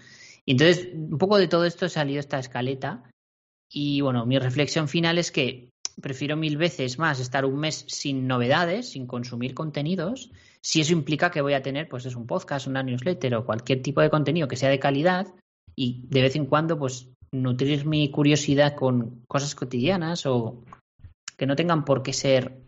[0.45, 3.03] Y entonces, un poco de todo esto ha salido esta escaleta.
[3.69, 5.69] Y bueno, mi reflexión final es que
[6.01, 10.31] prefiero mil veces más estar un mes sin novedades, sin consumir contenidos,
[10.61, 13.81] si eso implica que voy a tener, pues es un podcast, una newsletter o cualquier
[13.81, 15.27] tipo de contenido que sea de calidad
[15.75, 20.63] y de vez en cuando, pues nutrir mi curiosidad con cosas cotidianas o
[21.37, 22.63] que no tengan por qué ser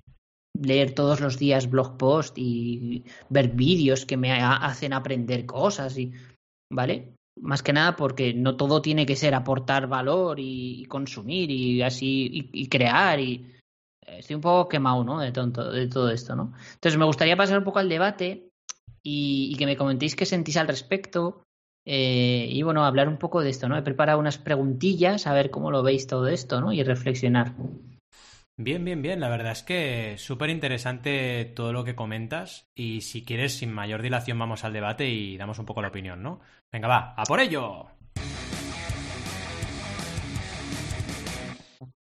[0.59, 6.11] leer todos los días blog post y ver vídeos que me hacen aprender cosas y
[6.71, 11.81] vale más que nada porque no todo tiene que ser aportar valor y, consumir y
[11.81, 13.51] así y, crear y
[14.01, 15.19] estoy un poco quemado ¿no?
[15.19, 16.53] de, tonto, de todo esto ¿no?
[16.73, 18.49] entonces me gustaría pasar un poco al debate
[19.03, 21.43] y, que me comentéis qué sentís al respecto
[21.83, 23.75] Eh, y bueno, hablar un poco de esto, ¿no?
[23.75, 26.71] He preparado unas preguntillas, a ver cómo lo veis todo esto, ¿no?
[26.71, 27.55] Y reflexionar.
[28.63, 29.19] Bien, bien, bien.
[29.19, 32.69] La verdad es que súper interesante todo lo que comentas.
[32.75, 36.21] Y si quieres, sin mayor dilación, vamos al debate y damos un poco la opinión,
[36.21, 36.41] ¿no?
[36.71, 37.87] Venga, va, ¡a por ello!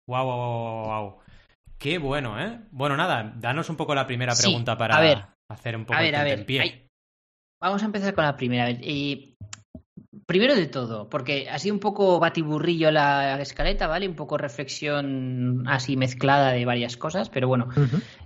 [0.07, 1.19] Wow, wow, wow, wow.
[1.79, 2.61] Qué bueno, ¿eh?
[2.73, 6.25] Bueno, nada, danos un poco la primera pregunta para hacer un poco a ver, a
[6.25, 6.89] ver, pie.
[7.59, 8.71] Vamos a empezar con la primera.
[8.71, 9.30] Y
[10.31, 14.07] primero de todo, porque ha sido un poco batiburrillo la escaleta, ¿vale?
[14.07, 17.67] Un poco reflexión así mezclada de varias cosas, pero bueno,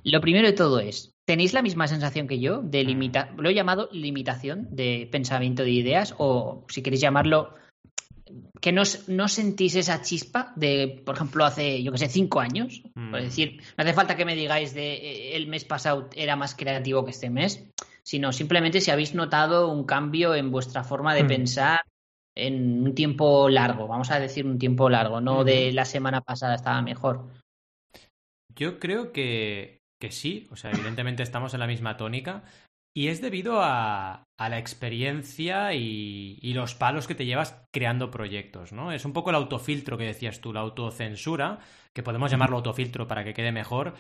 [0.03, 3.55] lo primero de todo es, ¿tenéis la misma sensación que yo de limita lo he
[3.55, 7.55] llamado limitación de pensamiento de ideas o si queréis llamarlo
[8.61, 12.83] que no, no, sentís esa chispa de, por ejemplo, hace, yo que sé, cinco años.
[12.95, 13.15] Mm.
[13.15, 16.55] Es decir, no hace falta que me digáis de eh, el mes pasado era más
[16.55, 17.65] creativo que este mes,
[18.03, 21.29] sino simplemente si habéis notado un cambio en vuestra forma de mm.
[21.29, 21.81] pensar
[22.37, 26.55] en un tiempo largo, vamos a decir un tiempo largo, no de la semana pasada
[26.55, 27.27] estaba mejor.
[28.57, 32.45] Yo creo que, que sí, o sea, evidentemente estamos en la misma tónica
[32.97, 38.11] y es debido a, a la experiencia y, y, los palos que te llevas creando
[38.13, 38.93] proyectos, ¿no?
[38.93, 41.59] Es un poco el autofiltro que decías tú, la autocensura,
[41.93, 43.95] que podemos llamarlo autofiltro para que quede mejor.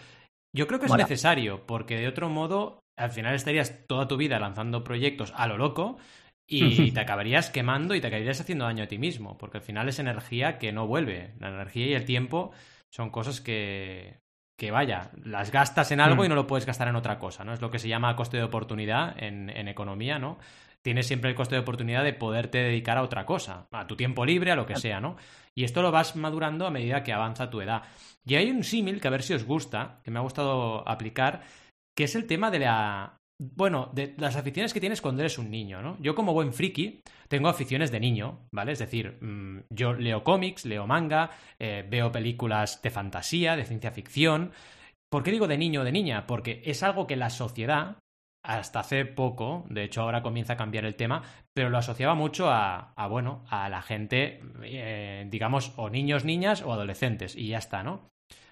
[0.54, 4.38] Yo creo que es necesario, porque de otro modo, al final estarías toda tu vida
[4.38, 5.98] lanzando proyectos a lo loco
[6.46, 9.88] y te acabarías quemando y te acabarías haciendo daño a ti mismo, porque al final
[9.88, 11.34] es energía que no vuelve.
[11.38, 12.52] La energía y el tiempo
[12.90, 14.20] son cosas que,
[14.56, 16.30] que vaya, las gastas en algo y mm.
[16.30, 17.52] no lo puedes gastar en otra cosa, ¿no?
[17.52, 20.38] Es lo que se llama coste de oportunidad en, en economía, ¿no?
[20.82, 24.26] Tienes siempre el coste de oportunidad de poderte dedicar a otra cosa, a tu tiempo
[24.26, 25.16] libre, a lo que sea, ¿no?
[25.54, 27.82] Y esto lo vas madurando a medida que avanza tu edad.
[28.26, 31.42] Y hay un símil que a ver si os gusta, que me ha gustado aplicar,
[31.96, 33.16] que es el tema de la
[33.54, 35.96] bueno, de las aficiones que tienes cuando eres un niño, ¿no?
[36.00, 38.72] Yo como buen friki tengo aficiones de niño, ¿vale?
[38.72, 43.90] Es decir, mm, yo leo cómics, leo manga, eh, veo películas de fantasía, de ciencia
[43.90, 44.52] ficción.
[45.08, 46.26] ¿Por qué digo de niño o de niña?
[46.26, 47.98] Porque es algo que la sociedad,
[48.42, 51.22] hasta hace poco, de hecho ahora comienza a cambiar el tema,
[51.54, 56.62] pero lo asociaba mucho a, a bueno, a la gente, eh, digamos, o niños, niñas
[56.62, 58.10] o adolescentes, y ya está, ¿no?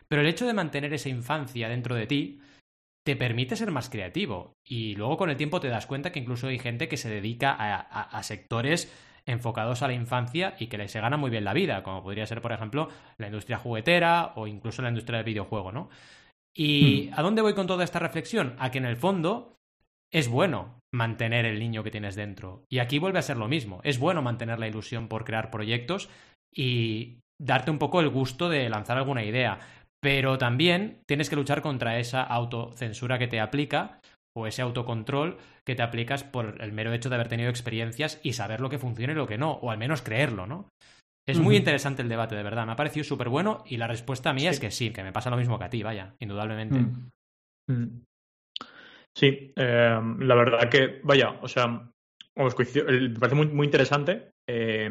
[0.08, 2.40] Pero el hecho de mantener esa infancia dentro de ti,
[3.04, 4.54] te permite ser más creativo.
[4.64, 7.52] Y luego con el tiempo te das cuenta que incluso hay gente que se dedica
[7.52, 8.92] a, sectores
[9.26, 12.26] enfocados a la infancia y que les se gana muy bien la vida, como podría
[12.26, 12.88] ser, por ejemplo,
[13.18, 15.90] la industria juguetera o incluso la industria del videojuego, ¿no?
[16.54, 17.14] ¿Y hmm.
[17.18, 18.56] a dónde voy con toda esta reflexión?
[18.58, 19.56] A que en el fondo
[20.12, 22.64] es bueno mantener el niño que tienes dentro.
[22.68, 23.80] Y aquí vuelve a ser lo mismo.
[23.82, 26.10] Es bueno mantener la ilusión por crear proyectos
[26.54, 29.58] y darte un poco el gusto de lanzar alguna idea
[30.02, 34.00] pero también tienes que luchar contra esa autocensura que te aplica
[34.36, 38.32] o ese autocontrol que te aplicas por el mero hecho de haber tenido experiencias y
[38.32, 40.68] saber lo que funciona y lo que no, o al menos creerlo, ¿no?
[41.24, 42.66] Es muy interesante el debate, de verdad.
[42.66, 45.12] Me ha parecido súper bueno y la respuesta a mí es que sí, que me
[45.12, 46.80] pasa lo mismo que a ti, vaya, indudablemente.
[46.80, 47.10] Mm.
[47.68, 48.02] Mm.
[49.14, 54.32] Sí, em, la verdad que, vaya, o sea, me parece muy, muy interesante.
[54.48, 54.90] Eh,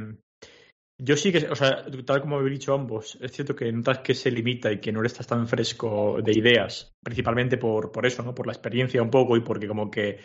[1.04, 4.14] yo sí que, o sea, tal como habéis dicho ambos, es cierto que notas que
[4.14, 8.36] se limita y que no estás tan fresco de ideas, principalmente por, por eso, ¿no?
[8.36, 10.20] Por la experiencia un poco y porque como que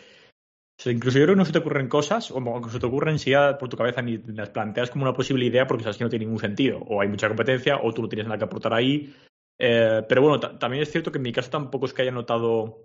[0.79, 2.85] o sea, incluso yo creo que no se te ocurren cosas, o que se te
[2.85, 5.97] ocurren si ya por tu cabeza ni las planteas como una posible idea porque sabes
[5.97, 6.77] que no tiene ningún sentido.
[6.77, 9.11] O hay mucha competencia, o tú no tienes nada que aportar ahí.
[9.57, 12.83] Eh, pero bueno, también es cierto que en mi caso tampoco es que haya notado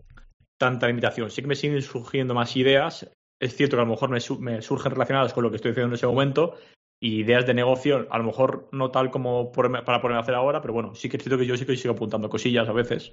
[0.56, 1.30] tanta limitación.
[1.30, 3.10] Sí que me siguen surgiendo más ideas.
[3.38, 5.88] Es cierto que a lo mejor me, me surgen relacionadas con lo que estoy haciendo
[5.88, 6.54] en ese momento,
[7.02, 10.72] ideas de negocio, a lo mejor no tal como para ponerme a hacer ahora, pero
[10.72, 13.12] bueno, sí que es cierto que yo sí que sigo apuntando cosillas a veces,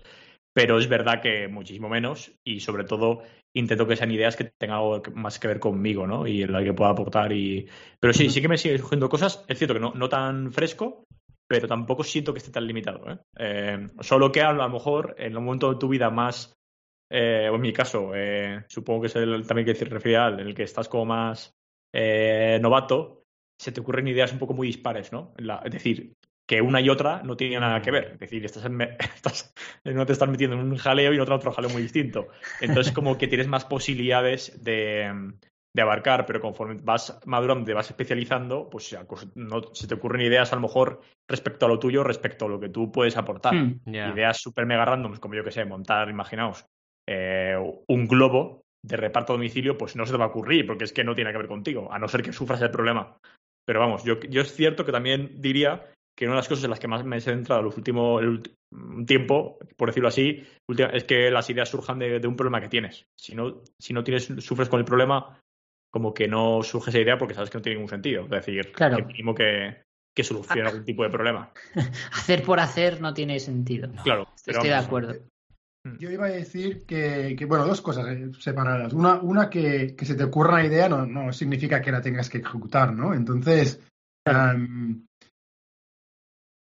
[0.53, 3.23] pero es verdad que muchísimo menos y sobre todo
[3.55, 6.27] intento que sean ideas que tengan algo más que ver conmigo, ¿no?
[6.27, 7.67] Y en las que pueda aportar y...
[7.99, 11.05] Pero sí, sí que me sigue surgiendo cosas, es cierto que no, no tan fresco,
[11.47, 13.17] pero tampoco siento que esté tan limitado, ¿eh?
[13.37, 16.53] eh solo que a lo mejor en un momento de tu vida más,
[17.09, 20.47] eh, o en mi caso, eh, supongo que es el también que decir refiere en
[20.47, 21.55] el que estás como más
[22.61, 23.18] novato,
[23.59, 25.33] se te ocurren ideas un poco muy dispares, ¿no?
[25.37, 26.13] es decir,
[26.47, 28.13] que una y otra no tienen nada que ver.
[28.13, 28.65] Es decir, estás,
[29.15, 32.29] estás, no te estás metiendo en un jaleo y en otro, otro jaleo muy distinto.
[32.59, 35.33] Entonces, como que tienes más posibilidades de,
[35.75, 38.97] de abarcar, pero conforme vas madurando, te vas especializando, pues
[39.35, 42.59] no, se te ocurren ideas a lo mejor respecto a lo tuyo, respecto a lo
[42.59, 43.53] que tú puedes aportar.
[43.53, 46.65] Hmm, ideas súper mega randoms, como yo que sé, montar, imaginaos,
[47.07, 47.55] eh,
[47.87, 50.93] un globo de reparto a domicilio, pues no se te va a ocurrir, porque es
[50.93, 53.17] que no tiene que ver contigo, a no ser que sufras el problema.
[53.69, 56.71] Pero vamos, yo, yo es cierto que también diría que una de las cosas en
[56.71, 58.23] las que más me he centrado los últimos
[59.05, 60.43] tiempo, por decirlo así,
[60.91, 63.05] es que las ideas surjan de, un problema que tienes.
[63.15, 65.39] Si no, si no tienes, sufres con el problema,
[65.91, 68.23] como que no surge esa idea porque sabes que no tiene ningún sentido.
[68.23, 68.97] Es decir, Claro.
[68.97, 69.83] que mínimo que,
[70.15, 71.53] que solucione algún tipo de problema.
[72.13, 73.91] Hacer por hacer no tiene sentido.
[74.03, 75.13] Claro, pero Estoy de acuerdo.
[75.97, 78.93] Yo iba a decir que, que, bueno, dos cosas eh, separadas.
[78.93, 82.29] Una, una que, que se te ocurra una idea no, no significa que la tengas
[82.29, 83.13] que ejecutar, ¿no?
[83.13, 83.79] Entonces,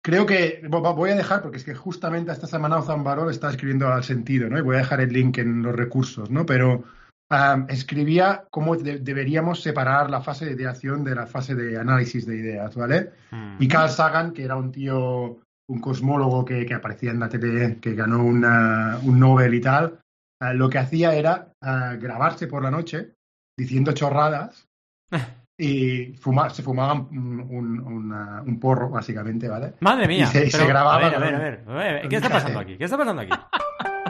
[0.03, 3.51] creo que vo- voy a dejar, porque es que justamente esta semana Ozan Barol está
[3.51, 4.59] escribiendo al sentido, ¿no?
[4.59, 6.47] Y voy a dejar el link en los recursos, ¿no?
[6.47, 6.85] Pero
[7.29, 12.27] am, escribía cómo de- deberíamos separar la fase de ideación de la fase de análisis
[12.27, 13.11] de ideas, ¿vale?
[13.31, 13.57] Mm.
[13.63, 17.79] Y Carl Sagan, que era un tío, un cosmólogo que, que aparecía en la tele,
[17.81, 20.01] que ganó una- un Nobel y tal,
[20.41, 23.15] eh, lo que hacía era eh, grabarse por la noche
[23.57, 24.67] diciendo chorradas
[25.59, 29.75] y fumar, se fumaban un, un- una- un porro, básicamente, ¿vale?
[29.81, 30.29] Madre mía.
[30.33, 31.65] Y se- grababa A ver, a ver, a ver.
[31.69, 32.77] a ver, con ¿Qué está pasando aquí?
[32.77, 33.33] ¿Qué está pasando aquí?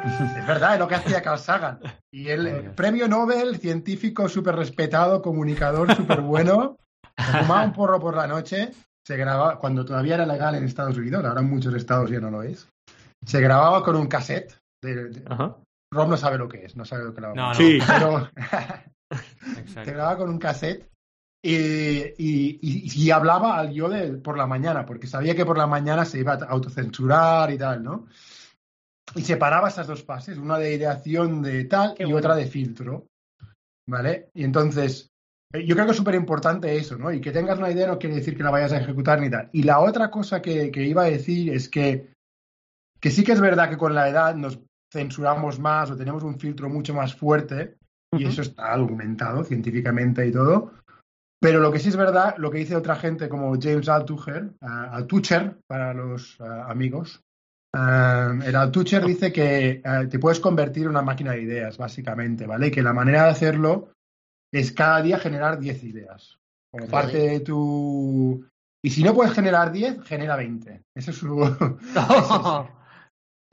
[0.04, 1.78] Es verdad, es lo que hacía Carl Sagan.
[2.10, 6.76] Y el eh, premio Nobel, científico súper respetado, comunicador súper bueno,
[7.16, 8.70] fumaba un porro por la noche,
[9.06, 12.30] se grababa, cuando todavía era legal en Estados Unidos, ahora en muchos estados ya no
[12.30, 12.68] lo es,
[13.24, 14.54] se grababa con un cassette.
[14.82, 15.56] De, de- Ajá.
[15.92, 17.54] Rob no sabe lo que es, no sabe lo que lo No, no.
[17.54, 17.78] Sí.
[17.86, 18.28] Pero
[19.66, 20.88] se grababa con un cassette
[21.44, 25.58] y, y- y- y hablaba al yo de, por la mañana, porque sabía que por
[25.58, 28.06] la mañana se iba a autocensurar y tal, ¿no?
[29.14, 32.18] Y separaba esas dos fases, una de ideación de tal Qué y bueno.
[32.18, 33.06] otra de filtro,
[33.88, 34.30] ¿vale?
[34.34, 35.11] Y entonces,
[35.52, 37.12] yo creo que es súper importante eso, ¿no?
[37.12, 39.48] Y que tengas una idea no quiere decir que la vayas a ejecutar ni tal.
[39.52, 42.12] Y la otra cosa que, que iba a decir es que,
[43.00, 44.58] que sí que es verdad que con la edad nos
[44.92, 47.76] censuramos más o tenemos un filtro mucho más fuerte,
[48.14, 50.72] y eso está documentado científicamente y todo.
[51.40, 54.90] Pero lo que sí es verdad, lo que dice otra gente como James Altucher, ah,
[54.92, 57.20] Altucher para los ah, amigos,
[57.74, 62.46] ah, el Altucher dice que ah, te puedes convertir en una máquina de ideas, básicamente,
[62.46, 62.68] ¿vale?
[62.68, 63.88] Y que la manera de hacerlo
[64.52, 66.38] es cada día generar 10 ideas.
[66.70, 68.44] Como parte de tu...
[68.84, 70.82] Y si no puedes generar 10, genera 20.
[70.94, 71.38] Ese es su...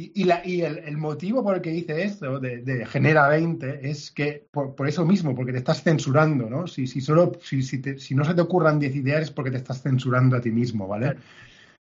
[0.02, 3.28] Y, y la- y el, el motivo por el que dice esto, de, de genera
[3.28, 6.68] 20, es que por, por eso mismo, porque te estás censurando, ¿no?
[6.68, 9.52] Si, si, solo, si, si, te- si no se te ocurran 10 ideas es porque
[9.52, 11.18] te estás censurando a ti mismo, ¿vale?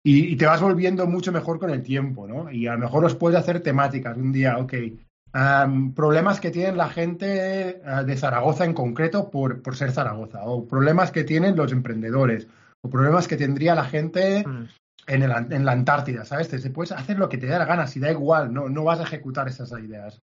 [0.05, 2.51] Y, y te vas volviendo mucho mejor con el tiempo, ¿no?
[2.51, 4.19] Y a lo mejor los puedes hacer temáticas.
[4.19, 4.75] Un día, ok,
[5.35, 10.45] am, problemas que tienen la gente ah, de Zaragoza en concreto por, por ser Zaragoza,
[10.45, 12.47] o problemas que tienen los emprendedores,
[12.83, 14.65] o problemas que tendría la gente Mm.
[15.09, 16.49] en, el, en la Antártida, ¿sabes?
[16.49, 19.01] Te, puedes hacer lo que te dé la gana, si da igual, no, no vas
[19.01, 20.21] a ejecutar esas ideas.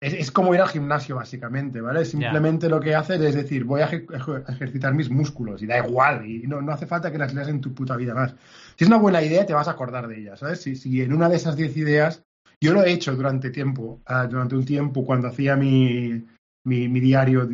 [0.00, 2.04] Es, es como ir al gimnasio, básicamente, ¿vale?
[2.04, 5.78] Simplemente lo que haces es decir, voy a eje- eje- ejercitar mis músculos y da
[5.78, 8.34] igual, y no, no hace falta que las leas en tu puta vida más.
[8.76, 10.62] Si es una buena idea, te vas a acordar de ella, ¿sabes?
[10.62, 12.24] Si, si en una de esas 10 ideas,
[12.62, 16.24] yo lo he hecho durante tiempo, ah, durante un tiempo cuando hacía mi,
[16.64, 17.48] mi, mi diario,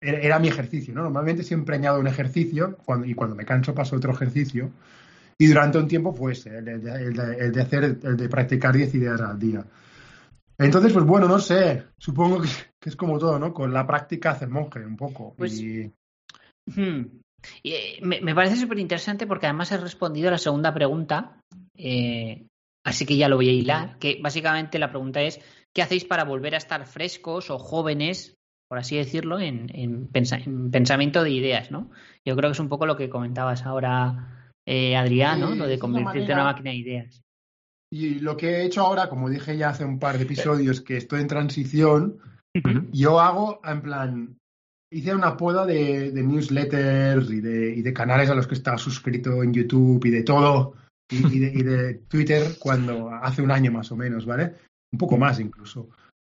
[0.00, 1.02] era, era mi ejercicio, ¿no?
[1.02, 4.70] Normalmente siempre añado un ejercicio cuando, y cuando me canso paso otro ejercicio.
[5.36, 8.28] Y durante un tiempo fue ese, el de, el de- el de hacer, el de
[8.28, 9.64] practicar 10 ideas al día.
[10.56, 12.48] Entonces, pues bueno, no sé, supongo que,
[12.80, 13.52] que es como todo, ¿no?
[13.52, 15.34] Con la práctica hace monje un poco.
[15.36, 15.90] Pues- y
[16.76, 17.20] Hmm.
[17.62, 21.40] Eh, me, me parece súper interesante porque además he respondido a la segunda pregunta,
[21.76, 22.46] eh,
[22.84, 25.40] así que ya lo voy a hilar, que básicamente la pregunta es,
[25.74, 28.34] ¿qué hacéis para volver a estar frescos o jóvenes,
[28.68, 31.90] por así decirlo, en, en pensa- en pensamiento de ideas, ¿no?
[32.26, 35.54] Yo creo que es un poco lo que comentabas ahora, eh, Adrián, ¿no?
[35.54, 37.20] Lo de convertirte en una máquina de ideas.
[37.92, 40.96] Y lo que he hecho ahora, como dije ya hace un par de episodios, que
[40.96, 42.18] estoy en transición,
[42.92, 44.38] yo hago en plan,
[44.92, 48.78] hice una poda de, de newsletters y de, y de canales a los que estaba
[48.78, 50.74] suscrito en YouTube y de todo,
[51.10, 54.54] y, y de, y de Twitter cuando hace un año más o menos, ¿vale?
[54.92, 55.88] Un poco más incluso.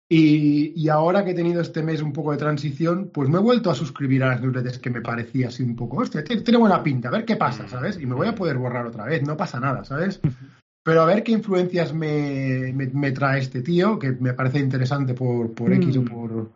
[0.08, 3.42] Y, y ahora que he tenido este mes un poco de transición, pues me he
[3.42, 6.82] vuelto a suscribir a las newsletters que me parecía así un poco, hostia, tiene, buena
[6.82, 7.98] pinta, a ver qué pasa, ¿sabes?
[8.00, 10.20] Y me voy a poder borrar otra vez, no pasa nada, ¿sabes?
[10.84, 15.14] Pero a ver qué influencias me, me, me trae este tío, que me parece interesante
[15.14, 16.04] por, por X o Mm.
[16.04, 16.52] por,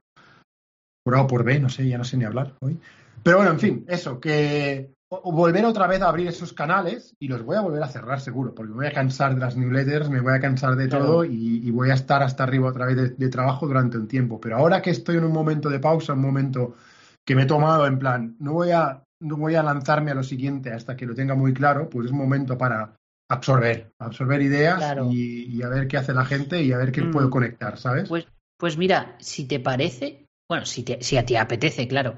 [1.02, 2.78] por A o por B, no sé, ya no sé ni hablar hoy.
[3.24, 7.42] Pero bueno, en fin, eso, que volver otra vez a abrir esos canales y los
[7.42, 10.20] voy a volver a cerrar seguro, porque me voy a cansar de las newsletters, me
[10.20, 11.04] voy a cansar de Claro.
[11.04, 14.06] todo y, y voy a estar hasta arriba otra vez de, de trabajo durante un
[14.06, 14.40] tiempo.
[14.40, 16.76] Pero ahora que estoy en un momento de pausa, un momento
[17.24, 20.22] que me he tomado en plan, no voy a, no voy a lanzarme a lo
[20.22, 22.94] siguiente hasta que lo tenga muy claro, pues es momento para
[23.28, 25.08] absorber, absorber ideas Claro.
[25.10, 27.10] y, y a ver qué hace la gente y a ver qué Mm.
[27.10, 28.08] puedo conectar, ¿sabes?
[28.08, 32.16] Pues, pues mira, si te parece, bueno, si, te- si a ti apetece, claro,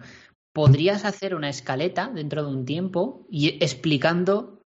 [0.53, 4.63] podrías hacer una escaleta dentro de un tiempo y explicando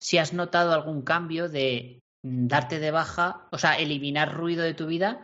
[0.00, 4.86] si has notado algún cambio de darte de baja, o sea, eliminar ruido de tu
[4.86, 5.20] vida,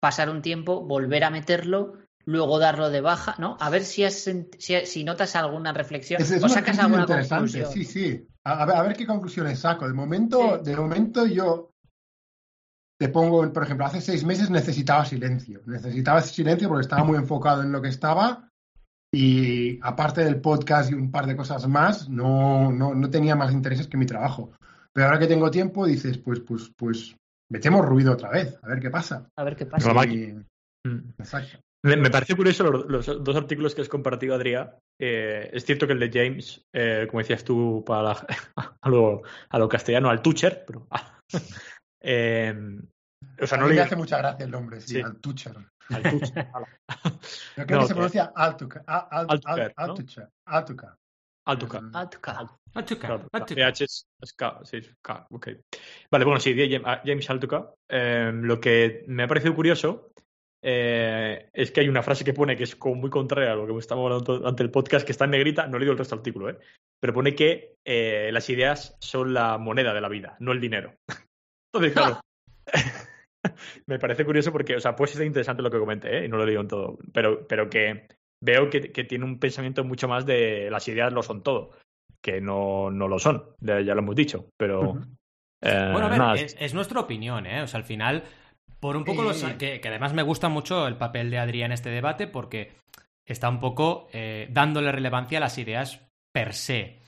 [0.00, 3.56] pasar un tiempo, volver a meterlo luego darlo de baja, ¿no?
[3.60, 7.64] A ver si, has, si, notas alguna reflexión es, o sacas alguna interesante.
[7.66, 8.26] Sí, sí.
[8.44, 9.86] A, ver, a, ver, qué conclusiones saco.
[9.86, 11.70] De momento, de momento yo
[12.98, 15.62] te pongo, por ejemplo, hace seis meses necesitaba silencio.
[15.66, 18.45] Necesitaba silencio porque estaba muy enfocado en lo que estaba
[19.18, 23.50] y aparte del podcast y un par de cosas más, no, no, no tenía más
[23.50, 24.52] intereses que mi trabajo.
[24.92, 27.16] Pero ahora que tengo tiempo, dices, pues, pues, pues,
[27.50, 29.26] metemos ruido otra vez, a ver qué pasa.
[29.34, 29.90] A ver qué pasa.
[29.90, 31.14] Mm.
[31.18, 31.60] Exacto.
[31.82, 34.72] Me, parece curioso los, dos artículos que has compartido, Adrián.
[35.00, 38.10] Eh, es cierto que el de James, eh, como decías tú, para
[38.82, 40.86] a, lo, a, lo, castellano, al Tucher, pero.
[42.02, 42.54] eh,
[43.40, 45.56] o sea, no le hace mucha gracia el nombre, sí, al Tucher.
[45.90, 46.48] Al Tucher.
[47.56, 48.84] Yo creo que se pronuncia Altuca.
[48.86, 49.72] Altuca.
[49.76, 50.98] Altuca.
[51.46, 51.88] Altuca.
[51.94, 52.48] Altuca.
[52.74, 53.20] Altuca.
[53.32, 55.48] PH es K, sí, K, ok.
[56.10, 56.54] Vale, bueno, sí,
[57.04, 57.72] James Altuca.
[57.88, 60.12] Eh, lo que me ha parecido curioso
[60.68, 63.66] eh, es que hay una frase que pone que es como muy contraria a lo
[63.66, 66.16] que estamos hablando ante el podcast, que está en negrita, no he leído el resto
[66.16, 66.58] del artículo, ¿eh?
[67.00, 70.96] pero pone que eh, las ideas son la moneda de la vida, no el dinero.
[71.72, 72.20] Entonces, claro,
[73.86, 76.24] me parece curioso porque, o sea, pues es interesante lo que comenté, ¿eh?
[76.26, 78.08] y no lo leído en todo, pero, pero que
[78.42, 81.70] veo que, tiene un pensamiento mucho más de las ideas lo son todo,
[82.22, 85.00] que no, no lo son, ya lo hemos dicho, pero...
[85.62, 87.62] Eh, bueno, a ver, es, es, nuestra opinión, ¿eh?
[87.62, 88.24] O sea, al final
[88.80, 91.90] por un poco los, que, además me gusta mucho el papel de Adrián en este
[91.90, 92.72] debate porque
[93.24, 96.00] está un poco eh, dándole relevancia a las ideas
[96.32, 97.00] per se.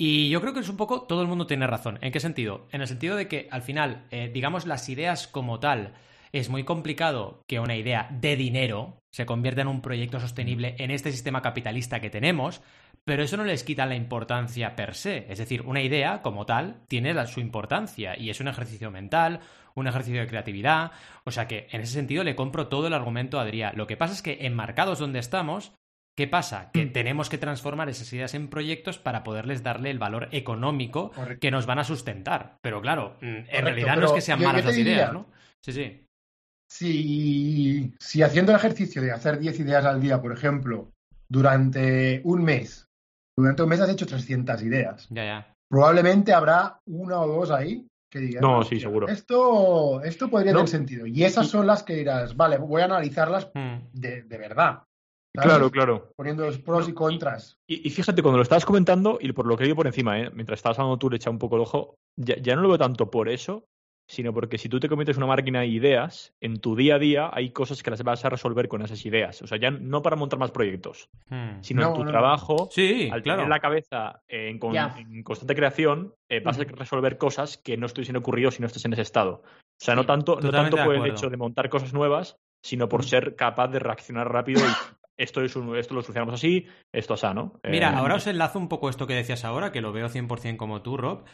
[0.00, 1.98] Y yo creo que es un poco, todo el mundo tiene razón.
[2.02, 2.68] ¿En qué sentido?
[2.70, 5.94] En el sentido de que al final, eh, digamos, las ideas como tal,
[6.30, 10.92] es muy complicado que una idea de dinero se convierta en un proyecto sostenible en
[10.92, 12.62] este sistema capitalista que tenemos,
[13.04, 15.26] pero eso no les quita la importancia per se.
[15.30, 19.40] Es decir, una idea como tal tiene su importancia y es un ejercicio mental,
[19.74, 20.92] un ejercicio de creatividad.
[21.24, 23.72] O sea que en ese sentido le compro todo el argumento a Adrián.
[23.76, 25.72] Lo que pasa es que en mercados donde estamos,
[26.18, 26.72] ¿Qué pasa?
[26.72, 26.92] Que mm.
[26.92, 31.64] tenemos que transformar esas ideas en proyectos para poderles darle el valor económico que nos
[31.64, 32.56] van a sustentar.
[32.60, 35.28] Pero claro, mm, en realidad no es que sean malas las ideas, ¿no?
[35.64, 36.04] Sí, sí.
[36.68, 40.90] Si, si haciendo el ejercicio de hacer 10 ideas al día, por ejemplo,
[41.28, 42.88] durante un mes,
[43.38, 45.06] durante un mes has hecho 300 ideas.
[45.10, 45.54] Ya, ya.
[45.70, 48.42] Probablemente habrá una o dos ahí que digan.
[48.42, 49.06] No, sí, seguro.
[49.06, 51.06] Esto, esto podría tener sentido.
[51.06, 53.52] Y esas son las que dirás, vale, voy a analizarlas
[53.92, 54.82] de, verdad.
[55.42, 56.12] Claro, claro.
[56.16, 57.58] Poniendo los pros y contras.
[57.66, 60.30] Y, fíjate, cuando lo estabas comentando, y por lo que he ido por encima, ¿eh?
[60.32, 63.10] mientras estabas hablando tú le echa un poco el ojo, ya, no lo veo tanto
[63.10, 63.64] por eso,
[64.08, 67.30] sino porque si tú te cometes una máquina de ideas, en tu día a día
[67.32, 69.42] hay cosas que las vas a resolver con esas ideas.
[69.42, 71.60] O sea, ya no para montar más proyectos, hmm.
[71.60, 76.64] sino en tu trabajo, sí, al tener la cabeza en, constante creación, eh, vas a
[76.64, 79.42] resolver cosas que no estuviesen ocurrido si no estás en ese estado.
[79.80, 83.04] O sea, no tanto, no tanto por el hecho de montar cosas nuevas, sino por
[83.04, 87.60] ser capaz de reaccionar rápido y esto, es esto lo solucionamos así, esto así, ¿no?
[87.64, 90.56] Mira, eh, ahora os enlazo un poco esto que decías ahora, que lo veo 100%
[90.56, 91.24] como tú, Rob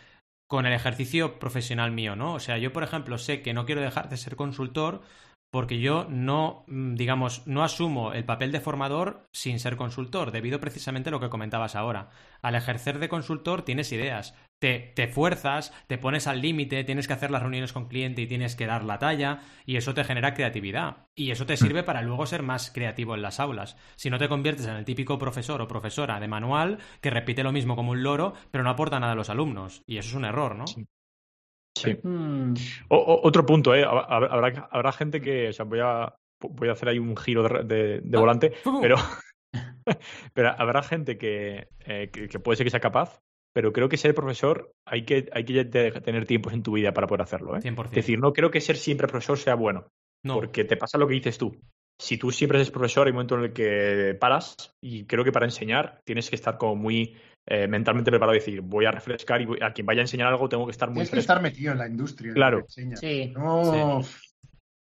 [0.47, 2.35] con el ejercicio profesional mío, ¿no?
[2.35, 5.03] O sea, yo, por ejemplo, sé que no quiero dejar de ser consultor
[5.55, 10.59] porque yo no, mm, digamos, no asumo el papel de formador sin ser consultor, debido
[10.59, 12.11] precisamente a lo que comentabas ahora.
[12.43, 17.13] Al ejercer de consultor tienes ideas, te, te fuerzas, te pones al límite, tienes que
[17.13, 20.35] hacer las reuniones con cliente y tienes que dar la talla, y eso te genera
[20.35, 21.07] creatividad.
[21.15, 23.77] Y eso te sirve para luego ser más creativo en las aulas.
[23.95, 27.53] Si no te conviertes en el típico profesor o profesora de manual que repite lo
[27.53, 29.85] mismo como un loro, pero no aporta nada a los alumnos.
[29.87, 30.65] Y eso es un error, ¿no?
[32.03, 32.55] Hmm.
[32.89, 33.85] otro punto, ¿eh?
[33.85, 38.01] Habrá, habrá, gente que, o sea, voy a, voy a hacer ahí un giro de,
[38.01, 38.21] de, ah.
[38.21, 38.97] volante, pero,
[40.35, 43.21] pero habrá gente que, eh, que, puede ser que sea capaz,
[43.53, 47.07] pero creo que ser profesor hay que, hay que tener tiempos en tu vida para
[47.07, 47.57] poder hacerlo.
[47.57, 47.61] ¿eh?
[47.63, 49.89] Es decir, no creo que ser siempre profesor sea bueno,
[50.23, 51.57] porque te pasa lo que dices tú.
[52.01, 55.31] Si tú siempre eres profesor, hay un momento en el que paras y creo que
[55.31, 59.43] para enseñar tienes que estar como muy eh, mentalmente preparado y decir, voy a refrescar
[59.43, 61.73] y a quien vaya a enseñar algo tengo que estar muy Tienes que estar metido
[61.73, 62.33] en la industria.
[62.33, 62.65] Claro.
[62.69, 63.33] Sí.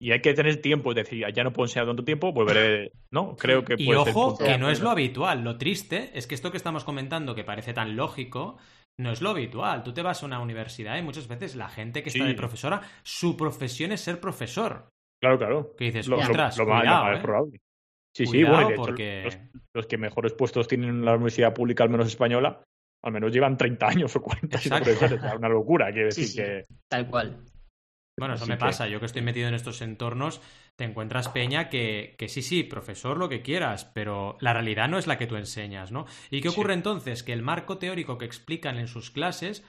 [0.00, 3.36] Y hay que tener tiempo, es decir, ya no puedo enseñar tanto tiempo, volveré, ¿no?
[3.36, 5.44] Creo que Y ojo, que no es lo habitual.
[5.44, 8.58] Lo triste es que esto que estamos comentando, que parece tan lógico,
[8.98, 9.82] no es lo habitual.
[9.82, 12.82] Tú te vas a una universidad y muchas veces la gente que está de profesora,
[13.02, 14.88] su profesión es ser profesor.
[15.20, 15.74] Claro, claro.
[15.76, 17.20] Que dices, lo, ostras, lo, cuidado, ¿eh?
[17.20, 17.60] probable.
[18.14, 19.28] Sí, sí, bueno, porque...
[19.74, 22.62] los, que mejores puestos tienen la universidad pública, al menos española,
[23.02, 24.66] al menos llevan 30 años o 40 Es
[25.36, 26.66] una locura, quiere decir que...
[26.88, 27.44] Tal cual.
[28.16, 28.86] Bueno, eso me pasa.
[28.86, 30.40] Yo que estoy metido en estos entornos,
[30.76, 34.98] te encuentras peña que, que, sí, sí, profesor, lo que quieras, pero la realidad no
[34.98, 36.06] es la que tú enseñas, ¿no?
[36.30, 37.24] ¿Y qué ocurre entonces?
[37.24, 39.64] Que el marco teórico que explican en sus clases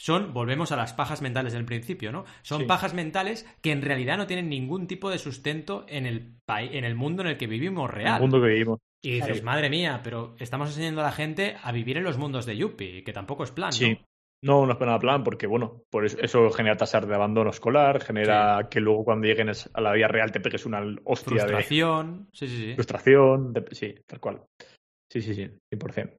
[0.00, 2.24] son, volvemos a las pajas mentales del principio, ¿no?
[2.40, 6.84] Son pajas mentales que en realidad no tienen ningún tipo de sustento en el, en
[6.86, 8.14] el mundo en el que vivimos real.
[8.14, 8.78] El mundo que vivimos.
[9.04, 12.46] Y dices, madre mía, pero estamos enseñando a la gente a vivir en los mundos
[12.46, 13.98] de Yuppie, que tampoco es plan, sí.
[14.42, 14.64] ¿no?
[14.64, 18.80] No, es nada plan porque, bueno, por eso, genera tasas de abandono escolar, genera que
[18.80, 22.74] luego cuando lleguen a la vida real te pegues una hostia Frustración, sí, sí, sí.
[22.74, 24.44] Frustración, sí, tal cual.
[25.12, 26.16] Sí, sí, sí, 100%.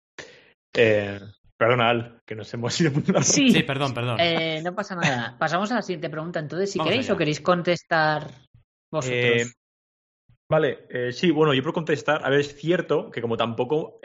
[0.78, 1.20] Eh,
[1.62, 2.92] Perdona, Al, que nos hemos ido
[3.22, 4.18] Sí, sí perdón, perdón.
[4.20, 5.36] Eh, no pasa nada.
[5.38, 6.40] Pasamos a la siguiente pregunta.
[6.40, 8.32] Entonces, si queréis o queréis contestar
[8.92, 9.14] vosotros.
[9.14, 9.46] Eh,
[10.50, 12.26] vale, eh, sí, bueno, yo puedo contestar.
[12.26, 14.00] A ver, es cierto que como tampoco,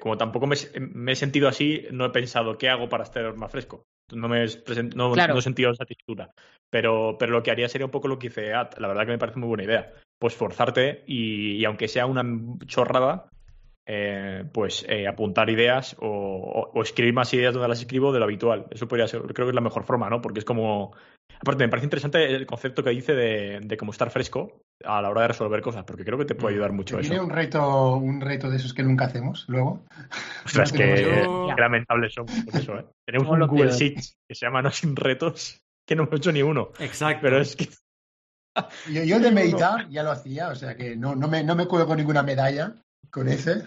[0.00, 3.82] como tampoco me, he sentido así, no he pensado qué hago para estar más fresco.
[4.10, 4.46] No me
[4.94, 6.30] no, he sentido esa textura.
[6.70, 8.78] Pero, pero lo que haría sería un poco lo que hice At.
[8.78, 9.92] La verdad que me parece muy buena idea.
[10.18, 12.24] Pues forzarte y aunque sea una
[12.64, 13.28] chorrada,
[13.86, 18.66] eh, pues eh, apuntar ideas o, escribir más ideas donde las escribo de lo habitual.
[18.70, 20.20] Eso podría ser, creo que es la mejor forma, ¿no?
[20.20, 20.92] Porque es como.
[21.40, 25.10] Aparte, me parece interesante el concepto que dice de, de cómo estar fresco a la
[25.10, 28.20] hora de resolver cosas, porque creo que te puede ayudar mucho ¿Tiene un reto, un
[28.20, 29.84] reto de esos que nunca hacemos luego?
[30.44, 31.26] Ostras, que,
[31.58, 32.86] lamentables somos por eso, ¿eh?
[33.06, 36.42] Tenemos un Google Sheets que se llama No sin retos, que no hemos hecho ni
[36.42, 36.70] uno.
[36.78, 37.20] Exacto.
[37.22, 37.68] Pero es que.
[38.90, 41.66] Yo, yo de meditar ya lo hacía, o sea que no, no, me, no me
[41.66, 42.76] cuelgo ninguna medalla,
[43.14, 43.64] con ese.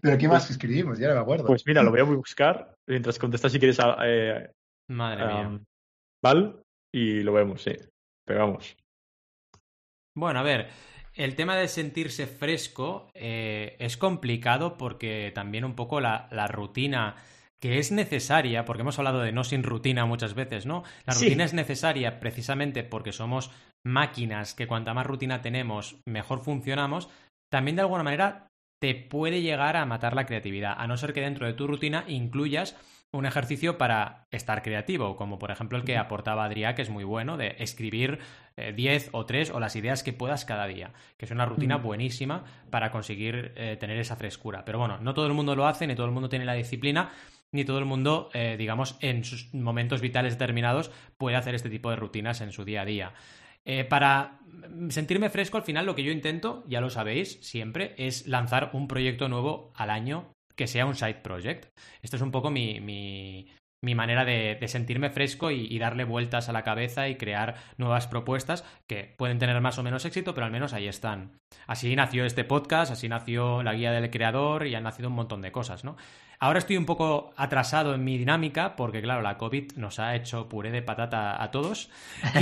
[0.00, 0.98] Pero ¿qué más escribimos?
[0.98, 1.46] Ya no me acuerdo.
[1.46, 3.78] Pues mira, lo voy a buscar mientras contestas si quieres.
[4.04, 4.50] Eh,
[4.88, 5.60] Madre mía.
[6.22, 6.62] Val,
[6.94, 7.72] y lo vemos, sí.
[8.24, 8.76] Pero vamos.
[10.16, 10.68] Bueno, a ver.
[11.14, 17.16] El tema de sentirse fresco eh, es complicado porque también un poco la, rutina
[17.60, 20.84] que es necesaria, porque hemos hablado de no sin rutina muchas veces, ¿no?
[21.06, 23.50] La rutina es necesaria precisamente porque somos
[23.84, 27.08] máquinas que cuanta más rutina tenemos, mejor funcionamos.
[27.50, 28.47] También de alguna manera
[28.78, 32.04] te puede llegar a matar la creatividad, a no ser que dentro de tu rutina
[32.06, 32.76] incluyas
[33.10, 37.04] un ejercicio para estar creativo, como por ejemplo el que aportaba Adrià, que es muy
[37.04, 38.18] bueno, de escribir
[38.56, 41.76] 10 eh, o 3 o las ideas que puedas cada día, que es una rutina
[41.76, 44.64] buenísima para conseguir eh, tener esa frescura.
[44.64, 47.10] Pero bueno, no todo el mundo lo hace, ni todo el mundo tiene la disciplina,
[47.50, 51.88] ni todo el mundo, eh, digamos, en sus momentos vitales determinados puede hacer este tipo
[51.88, 53.12] de rutinas en su día a día.
[53.68, 54.40] Eh, para
[54.88, 58.88] sentirme fresco, al final lo que yo intento, ya lo sabéis, siempre, es lanzar un
[58.88, 61.66] proyecto nuevo al año que sea un side project.
[62.00, 63.46] Esto es un poco mi, mi,
[63.82, 69.14] manera de, sentirme fresco y, darle vueltas a la cabeza y crear nuevas propuestas que
[69.16, 71.38] pueden tener más o menos éxito, pero al menos ahí están.
[71.66, 75.42] Así nació este podcast, así nació la guía del creador y han nacido un montón
[75.42, 75.96] de cosas, ¿no?
[76.40, 80.48] Ahora estoy un poco atrasado en mi dinámica porque, claro, la COVID nos ha hecho
[80.48, 81.90] puré de patata a todos.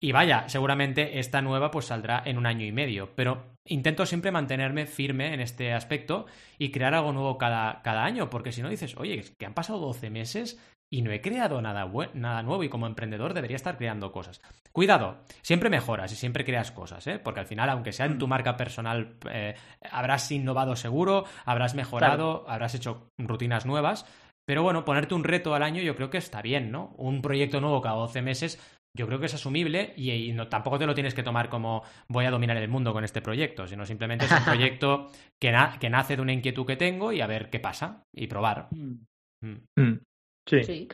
[0.00, 3.10] Y, vaya, seguramente esta nueva pues saldrá en un año y medio.
[3.14, 6.26] Pero intento siempre mantenerme firme en este aspecto
[6.58, 8.30] y crear algo nuevo cada, cada año.
[8.30, 10.58] Porque si no dices, oye, que han pasado 12 meses
[10.90, 14.40] y no he creado nada, nada nuevo y como emprendedor debería estar creando cosas.
[14.72, 17.18] Cuidado, siempre mejoras y siempre creas cosas, ¿eh?
[17.18, 19.54] porque al final, aunque sea en tu marca personal, eh,
[19.90, 24.06] habrás innovado seguro, habrás mejorado, habrás hecho rutinas nuevas,
[24.44, 26.94] pero bueno, ponerte un reto al año yo creo que está bien, ¿no?
[26.98, 30.86] Un proyecto nuevo cada 12 meses yo creo que es asumible y, no, tampoco te
[30.86, 34.24] lo tienes que tomar como voy a dominar el mundo con este proyecto, sino simplemente
[34.24, 37.60] es un proyecto que, que nace de una inquietud que tengo y a ver qué
[37.60, 38.68] pasa y probar.
[38.70, 38.94] Mm.
[39.42, 39.82] Mm.
[39.82, 40.00] Mm.
[40.48, 40.88] Sí.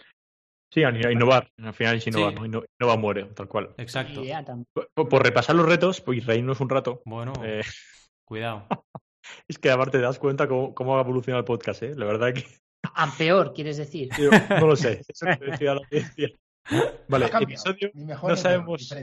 [0.73, 0.85] sí.
[0.85, 1.49] a innovar.
[1.59, 2.45] Al final es innovar, ¿no?
[2.45, 3.75] Innova muere, tal cual.
[3.79, 4.23] Exacto.
[4.95, 7.03] Por, repasar los retos pues, y reírnos un rato.
[7.05, 7.63] Bueno, eh,
[8.27, 8.67] cuidado.
[9.49, 11.95] es que aparte te das cuenta cómo, cómo ha evolucionado el podcast, ¿eh?
[11.95, 12.45] La verdad que.
[12.83, 14.09] A peor, quieres decir.
[14.61, 15.03] no lo sé.
[15.07, 15.83] Eso decía la
[17.09, 17.91] Vale, episodio.
[17.95, 18.95] No sabemos,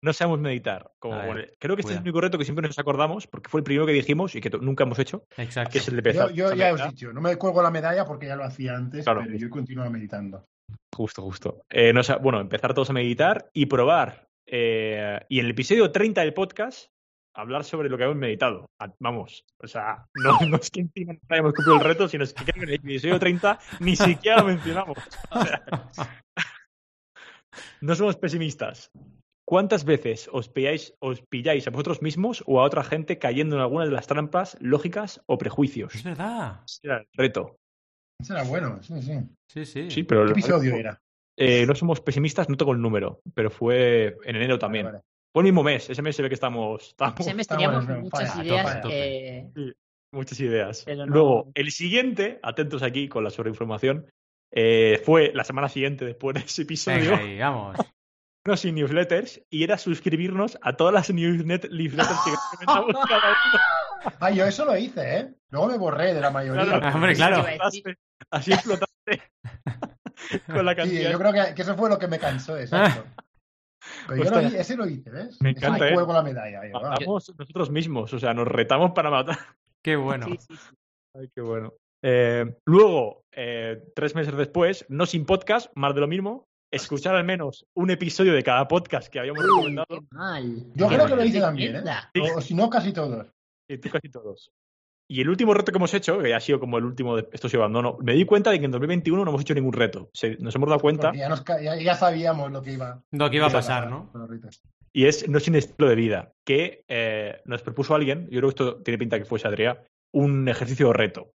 [0.00, 0.90] no, sabemos meditar.
[0.98, 1.16] Como,
[1.58, 3.86] creo que este es el único reto que siempre nos acordamos, porque fue el primero
[3.86, 5.26] que dijimos y que nunca hemos hecho.
[5.36, 5.72] Exacto.
[5.72, 8.04] Que es el de Yo, yo ya os he dicho, no me cuelgo la medalla
[8.04, 10.46] porque ya lo hacía antes, pero yo continuo meditando.
[10.94, 11.64] Justo, justo.
[11.70, 14.28] Eh, bueno, empezar todos a meditar y probar.
[14.46, 16.90] Eh, y en el episodio 30 del podcast,
[17.34, 18.70] hablar sobre lo que hemos meditado.
[18.98, 22.34] Vamos, o sea, no, no es que encima no hayamos cumplido el reto, sino es
[22.34, 24.98] que en el episodio 30 ni siquiera lo mencionamos.
[27.80, 28.90] no somos pesimistas.
[29.44, 33.62] ¿Cuántas veces os pilláis, os pilláis a vosotros mismos o a otra gente cayendo en
[33.62, 35.94] alguna de las trampas lógicas o prejuicios?
[35.94, 36.60] Es verdad.
[36.82, 37.58] era el reto.
[38.20, 39.18] Ese era bueno, sí, sí.
[39.48, 39.90] Sí, sí.
[39.90, 41.00] sí pero ¿Qué episodio era?
[41.36, 44.86] Eh, no somos pesimistas, no tengo el número, pero fue en enero también.
[45.32, 46.94] Fue el mismo mes, ese mes se ve que estamos.
[47.18, 48.82] ese mes teníamos muchas ideas.
[50.12, 50.86] muchas ideas.
[51.06, 54.06] Luego, el siguiente, atentos aquí con la sobreinformación,
[54.52, 57.16] eh, fue la semana siguiente después de ese episodio.
[57.16, 57.76] Venga, vamos
[58.64, 64.14] y newsletters y era suscribirnos a todas las newsletters que comentamos cada uno.
[64.18, 65.34] Ah, yo eso lo hice, ¿eh?
[65.50, 66.78] Luego me borré de la mayoría.
[66.92, 67.44] hombre, claro.
[68.30, 69.22] Así explotaste.
[70.46, 71.10] con la Sí, cantidad.
[71.12, 73.04] yo creo que, que eso fue lo que me cansó, exacto.
[74.08, 75.40] Pero yo lo, ese lo hice, ¿ves?
[75.40, 75.94] Me Ese encanta, ¿eh?
[75.94, 76.60] juego la medalla.
[76.60, 76.70] ahí.
[76.70, 79.38] Matamos nosotros mismos, o sea, nos retamos para matar.
[79.82, 80.26] Qué bueno.
[80.26, 80.76] Sí, sí, sí.
[81.14, 81.72] Ay, qué bueno.
[82.02, 87.24] Eh, luego, eh, tres meses después, no sin podcast, más de lo mismo, escuchar al
[87.24, 89.86] menos un episodio de cada podcast que habíamos recomendado.
[89.88, 90.56] qué mal.
[90.74, 91.82] Yo Qué creo que lo hice también, ¿eh?
[92.36, 93.26] O, si no, casi todos.
[93.68, 94.50] Y tú casi todos.
[95.10, 97.48] Y el último reto que hemos hecho, que ha sido como el último de esto
[97.48, 100.08] se abandono, me di cuenta de que en 2021 no hemos hecho ningún reto.
[100.14, 103.28] Se- nos hemos dado cuenta Porque ya, nos ya, ya sabíamos lo que iba, Lo
[103.28, 104.10] que iba a pasar, ¿no?
[104.94, 108.48] y es no sin estilo de vida, que eh, nos propuso alguien, yo creo que
[108.48, 109.78] esto tiene pinta que fuese Adrián,
[110.14, 111.30] un ejercicio de reto.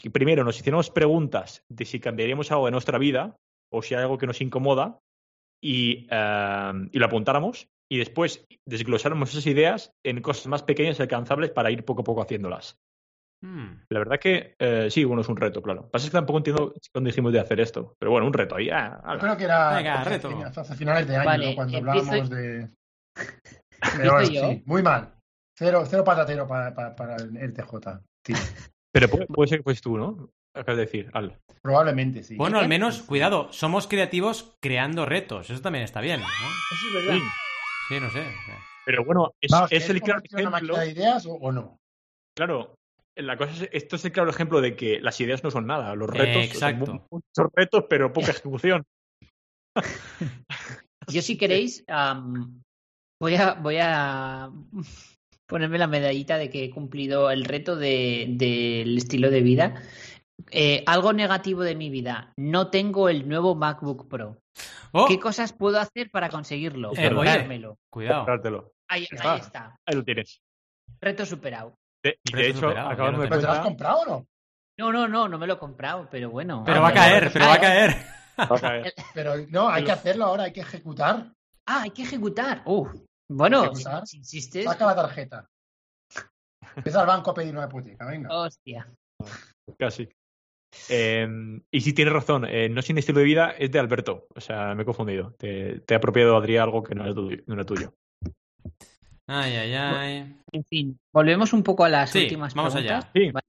[0.00, 3.36] Que primero nos hiciéramos preguntas de si cambiaríamos algo de nuestra vida
[3.72, 4.98] o si hay algo que nos incomoda
[5.62, 11.02] y, eh, y lo apuntáramos y después desglosáramos esas ideas en cosas más pequeñas y
[11.02, 12.76] alcanzables para ir poco a poco haciéndolas.
[13.42, 13.82] Hmm.
[13.88, 15.80] La verdad que eh, sí, bueno, es un reto, claro.
[15.80, 17.94] Lo que pasa es que tampoco entiendo cuándo dijimos de hacer esto.
[17.98, 18.68] Pero bueno, un reto ahí.
[18.70, 20.60] ah, Yo creo que era Venga, hacia, reto.
[20.60, 21.54] hacia finales de año, Vale, ¿no?
[21.56, 22.68] cuando hablábamos y- de...
[23.96, 25.14] Pero sí, muy mal.
[25.56, 28.00] Cero, cero patatero para, para, para el TJ.
[28.22, 28.36] tío.
[29.00, 30.30] Pero puede, puede ser que fues tú, ¿no?
[30.54, 31.38] Acabas de decir, Al.
[31.62, 32.36] Probablemente sí.
[32.36, 35.50] Bueno, al menos, cuidado, somos creativos creando retos.
[35.50, 36.26] Eso también está bien, ¿no?
[36.26, 37.18] Eso es verdad.
[37.88, 38.22] Sí, no sé.
[38.86, 40.50] Pero bueno, es, Vamos, es ¿quieres el claro una ejemplo.
[40.50, 41.78] máquina de ideas o, o no?
[42.36, 42.74] Claro,
[43.16, 45.94] la cosa es, esto es el claro ejemplo de que las ideas no son nada.
[45.94, 46.86] Los retos Eh, exacto.
[46.86, 48.84] son mu- muchos retos, pero poca ejecución.
[51.08, 51.84] Yo si queréis,
[53.20, 54.50] voy a voy a
[55.48, 59.82] ponerme la medallita de que he cumplido el reto de- del estilo de vida.
[60.52, 62.32] Eh, algo negativo de mi vida.
[62.36, 64.38] No tengo el nuevo MacBook Pro.
[64.92, 65.06] ¡Oh!
[65.06, 66.92] ¿Qué cosas puedo hacer para conseguirlo?
[66.96, 67.30] Eh, oye.
[67.90, 68.24] Cuidado.
[68.88, 69.32] Ahí, está.
[69.34, 69.76] ahí está.
[69.84, 70.40] Ahí lo tienes.
[71.00, 71.74] Reto superado.
[72.02, 74.26] De, y de Reto hecho, superado, acabamos de ¿Pero te lo has comprado o no?
[74.78, 76.62] No, no, no, no me lo he comprado, pero bueno.
[76.64, 77.96] Pero Ah, va a caer, pero va a caer.
[78.38, 78.94] Va a caer.
[79.12, 81.32] Pero no, hay que hacerlo ahora, hay que ejecutar.
[81.66, 82.62] Ah, hay que ejecutar.
[82.64, 82.88] Uf.
[83.28, 83.74] Bueno,
[84.06, 84.64] si insistes.
[84.64, 85.46] Saca la tarjeta.
[86.76, 88.28] Empieza al banco a pedir una hipoteca, venga.
[88.34, 88.90] Hostia.
[89.78, 90.08] Casi.
[90.88, 91.26] Eh,
[91.70, 92.44] y sí, tienes razón.
[92.46, 94.26] eh, no sin estilo de vida es de Alberto.
[94.34, 95.34] O sea, me he confundido.
[95.38, 97.42] Te, te ha apropiado Adrián algo que no era tuyo.
[97.46, 97.94] No era tuyo.
[99.26, 100.36] Ay, ay, ay.
[100.52, 103.04] En fin, volvemos un poco a las Sí, últimas vamos preguntas.
[103.04, 103.10] allá.
[103.14, 103.30] Sí.
[103.30, 103.44] Vale.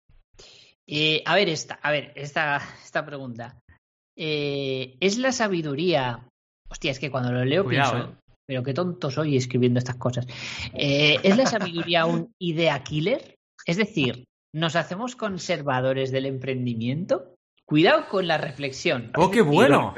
[0.88, 3.60] Eh, a ver esta, a ver, esta, esta pregunta.
[4.18, 6.28] Eh, ¿Es la sabiduría?
[6.70, 8.16] Hostia, es que cuando lo leo Cuidado, pienso, eh.
[8.50, 10.26] Pero qué tonto soy escribiendo estas cosas.
[10.74, 13.38] Eh, ¿Es la sabiduría un idea killer?
[13.64, 14.26] Es decir,
[14.56, 17.36] ¿nos hacemos conservadores del emprendimiento?
[17.64, 19.12] Cuidado con la reflexión.
[19.18, 19.94] ¡Oh, qué bueno!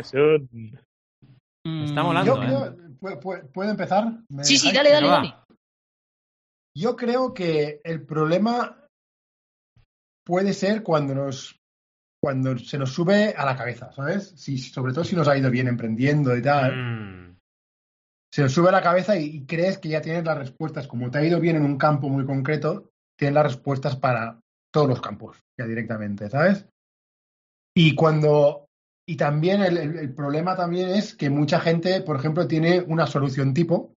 [1.63, 2.35] Mm, está molando.
[2.35, 2.45] Yo ¿eh?
[2.45, 4.19] creo, ¿puedo, puedo- puedo empezar?
[4.27, 5.33] ¿Me Sí, sí, dale, dale, dale.
[6.75, 8.85] Yo creo que el problema
[10.25, 11.57] puede ser cuando nos
[12.21, 14.33] cuando se nos sube a la cabeza, ¿sabes?
[14.35, 16.75] Si, sobre todo si nos ha ido bien emprendiendo y tal.
[16.75, 17.30] Mm.
[18.33, 20.87] Se nos sube a la cabeza y, y crees que ya tienes las respuestas.
[20.87, 24.39] Como te ha ido bien en un campo muy concreto, tienes las respuestas para
[24.73, 26.65] todos los campos, ya directamente, ¿sabes?
[27.75, 28.65] Y cuando.
[29.07, 33.05] Y también el, el- el problema también es que mucha gente, por ejemplo, tiene una
[33.07, 33.93] solución tipo.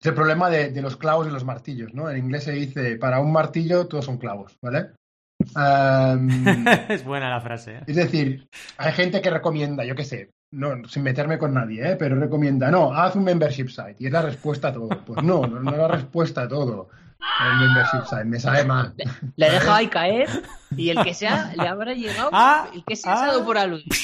[0.00, 2.08] Es el problema de, de los clavos y los martillos, ¿no?
[2.10, 4.90] En inglés se dice, para un martillo todos son clavos, ¿vale?
[6.88, 7.76] Es buena la frase.
[7.76, 7.80] ¿eh?
[7.86, 8.46] es decir,
[8.78, 11.96] hay gente que recomienda, yo qué sé, no, sin meterme con nadie, ¿eh?
[11.96, 14.88] pero recomienda, no, haz un membership site y es la respuesta a todo.
[14.88, 16.88] Pues no, no, no es la respuesta a todo.
[17.42, 18.94] El membership site, me sale mal.
[19.36, 20.28] Le he dejado ahí caer
[20.76, 22.96] y el que sea le habrá llegado, Ah, el que ah.
[22.96, 23.96] se ha dado por aludido.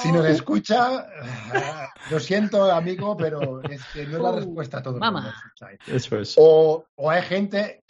[0.00, 1.06] Si nos escucha,
[1.54, 4.98] ah, lo siento, amigo, pero es que no es la respuesta a todo.
[4.98, 5.96] el site.
[5.96, 6.34] Eso es.
[6.38, 7.82] O, o hay gente,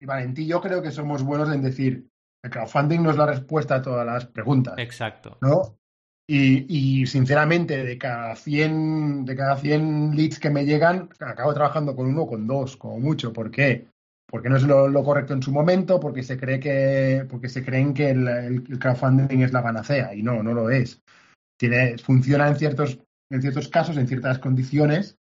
[0.00, 2.08] y Valentín, yo creo que somos buenos en decir,
[2.42, 4.74] el crowdfunding no es la respuesta a todas las preguntas.
[4.78, 5.38] Exacto.
[5.40, 5.78] ¿no?
[6.26, 11.94] Y, y, sinceramente, de cada 100, de cada 100 leads que me llegan, acabo trabajando
[11.94, 13.32] con uno o con dos, como mucho.
[13.32, 13.88] ¿Por qué?
[14.26, 17.62] Porque no es lo, lo correcto en su momento, porque se cree que, porque se
[17.62, 21.02] creen que el, el- el crowdfunding es la panacea, y no, no lo es.
[21.58, 22.98] Tiene, funciona en ciertos,
[23.30, 25.18] en ciertos casos, en ciertas condiciones,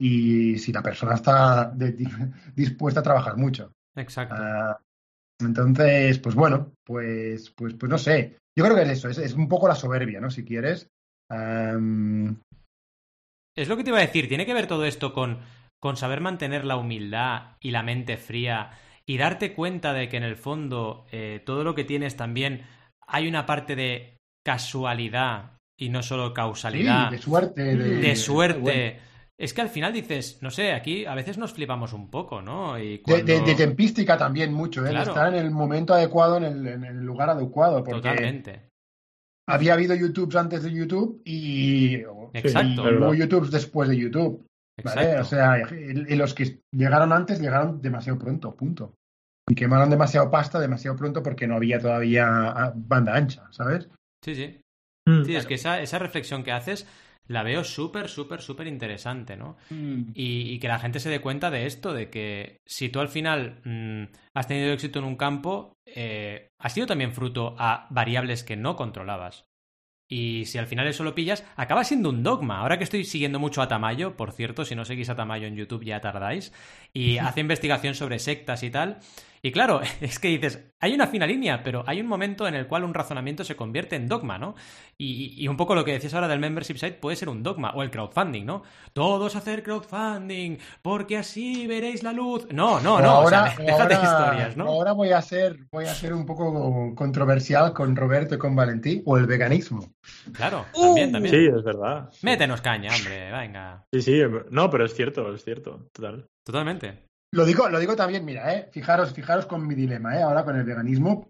[0.00, 1.92] y si la persona está de-
[2.56, 3.72] dispuesta a trabajar mucho.
[3.94, 4.34] Exacto.
[4.38, 4.78] Ah,
[5.40, 8.38] entonces, pues bueno, pues, pues, pues no sé.
[8.56, 10.30] Yo creo que es eso, es, es un poco la soberbia, ¿no?
[10.30, 10.88] Si quieres.
[13.56, 15.40] Es lo que te iba a decir, tiene que ver todo esto con,
[15.80, 18.70] con saber mantener la humildad y la mente fría
[19.06, 22.66] y darte cuenta de que en el fondo eh, todo lo que tienes también
[23.06, 27.62] hay una parte de casualidad y no solo sí, causalidad, de suerte.
[27.62, 28.60] De, de suerte.
[28.60, 28.94] bueno,
[29.38, 32.78] Es que al final dices, no sé, aquí a veces nos flipamos un poco, ¿no?
[32.78, 33.24] Y de, cuando...
[33.26, 34.90] de- de tempística también mucho, ¿eh?
[34.90, 35.10] Claro.
[35.10, 37.84] estar en el momento adecuado, en el, en el lugar adecuado.
[37.84, 38.70] Porque Totalmente.
[39.46, 41.96] había habido YouTubes antes de YouTube y,
[42.32, 42.88] Exacto.
[42.88, 44.46] y luego YouTubes después de YouTube.
[44.82, 45.20] ¿vale?
[45.20, 48.94] O sea, y los que llegaron antes llegaron demasiado pronto, punto.
[49.48, 53.88] Y quemaron demasiado pasta demasiado pronto porque no había todavía ah, banda ancha, ¿sabes?
[54.24, 54.60] Sí, sí.
[55.08, 55.24] Mm.
[55.24, 56.86] Sí, es que esa, esa reflexión que haces
[57.28, 59.56] la veo súper, súper, súper interesante, ¿no?
[59.70, 60.10] Mm.
[60.14, 63.08] Y, y que la gente se dé cuenta de esto, de que si tú al
[63.08, 64.04] final mm,
[64.34, 68.76] has tenido éxito en un campo, eh, ha sido también fruto a variables que no
[68.76, 69.46] controlabas.
[70.08, 72.60] Y si al final eso lo pillas, acaba siendo un dogma.
[72.60, 75.56] Ahora que estoy siguiendo mucho a Tamayo, por cierto, si no seguís a Tamayo en
[75.56, 76.52] YouTube ya tardáis,
[76.92, 78.98] y hace investigación sobre sectas y tal.
[79.42, 82.66] Y claro, es que dices, hay una fina línea, pero hay un momento en el
[82.66, 84.54] cual un razonamiento se convierte en dogma, ¿no?
[84.98, 87.70] Y, y un poco lo que decías ahora del membership site puede ser un dogma,
[87.74, 88.62] o el crowdfunding, ¿no?
[88.92, 92.46] Todos hacer crowdfunding, porque así veréis la luz.
[92.52, 94.64] No, no, no, ahora, o sea, déjate ahora- historias, ¿no?
[94.66, 99.02] Ahora voy a ser, voy a ser un poco controversial con Roberto y con Valentín,
[99.06, 99.92] o el veganismo.
[100.32, 101.34] Claro, también, también.
[101.34, 102.10] Sí, es verdad.
[102.22, 103.84] Métenos caña, hombre, venga.
[103.92, 104.20] Sí, sí.
[104.50, 105.88] No, pero es cierto, es cierto.
[105.92, 106.26] Total.
[106.44, 107.05] Totalmente.
[107.32, 110.56] Lo digo, lo digo también, mira, eh, fijaros, fijaros con mi dilema, eh, ahora con
[110.56, 111.28] el veganismo,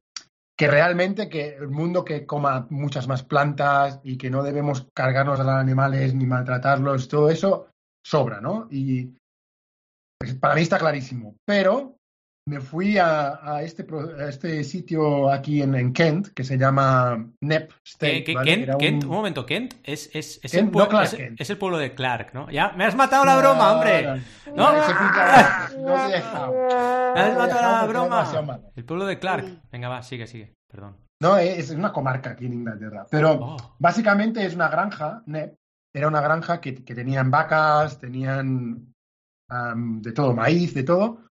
[0.56, 5.40] que realmente que el mundo que coma muchas más plantas y que no debemos cargarnos
[5.40, 7.68] a los animales ni maltratarlos, todo eso
[8.04, 8.68] sobra, ¿no?
[8.70, 9.16] Y
[10.18, 11.36] pues, para mí está clarísimo.
[11.44, 11.95] Pero
[12.48, 16.56] me fui a, a este, pro- a este sitio aquí en, en Kent que se
[16.56, 18.22] llama Nep State.
[18.22, 18.50] ¿Qué- qué- ¿vale?
[18.54, 21.14] Kent, un- Kent, un momento, Kent es, es, es, Kent, el, no pueblo, Clark es,
[21.16, 21.40] Kent.
[21.40, 22.48] es el pueblo de Clark, ¿no?
[22.50, 24.22] Ya, me has matado la broma, hombre.
[24.54, 24.72] No,
[26.08, 26.52] dejado.
[27.16, 28.60] Me has matado la broma.
[28.76, 29.62] El pueblo de Clark.
[29.72, 30.52] Venga, va, sigue, sigue.
[30.70, 30.96] Perdón.
[31.22, 33.06] No, es una comarca aquí en Inglaterra.
[33.10, 33.56] Pero Oh.
[33.78, 35.54] básicamente es una granja, Nep,
[35.94, 38.92] era una granja que, que tenían vacas, tenían
[39.50, 41.25] am, de todo, maíz, de todo.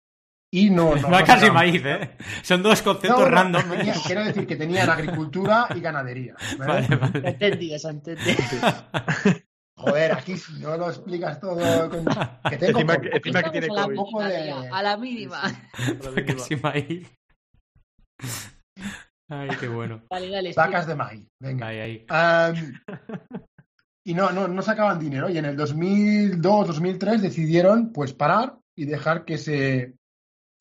[0.54, 0.94] Y no.
[0.96, 2.10] no Vacas no y sacaban- maíz, ¿eh?
[2.42, 3.70] Son dos conceptos No, no, random.
[3.70, 6.34] tenía- quiero decir que tenían agricultura y ganadería.
[6.58, 6.86] ¿vale?
[6.88, 7.28] Vale, vale.
[7.30, 8.34] Entendido, se entendido.
[9.78, 11.88] Joder, aquí si no lo explicas todo.
[11.90, 12.04] con-
[12.50, 15.40] Que tengo Encima que- encima que tiene a la de- A la mínima.
[16.14, 17.08] Vacas y maíz.
[19.30, 20.02] Ay, qué bueno.
[20.10, 20.52] Vale, dale.
[20.54, 21.26] Vacas de maíz.
[21.40, 21.68] Venga.
[21.68, 21.78] Ahí,
[22.10, 22.54] ahí.
[24.04, 25.30] Y no, no, no sacaban dinero.
[25.30, 29.94] Y en el 2002, 2003 decidieron pues parar y dejar que se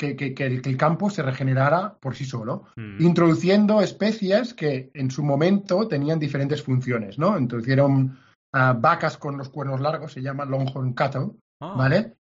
[0.02, 3.02] que, que- que el, campo se regenerara por sí solo, Mm.
[3.04, 7.38] introduciendo especies que en su momento tenían diferentes funciones, ¿no?
[7.38, 8.18] Introdujeron
[8.54, 11.28] ah, vacas con los cuernos largos, se llaman longhorn cattle,
[11.62, 12.16] Ah, ¿vale?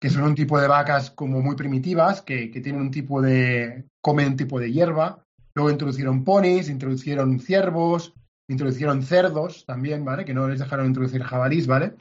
[0.00, 3.84] Que son un tipo de vacas como muy primitivas, que, que tienen un tipo de.
[4.00, 5.18] comen un tipo de hierba.
[5.56, 8.12] Luego introducieron ponis, introducieron ciervos,
[8.48, 10.24] introducieron cerdos también, ¿vale?
[10.24, 11.94] Que no les dejaron introducir jabalís, ¿vale?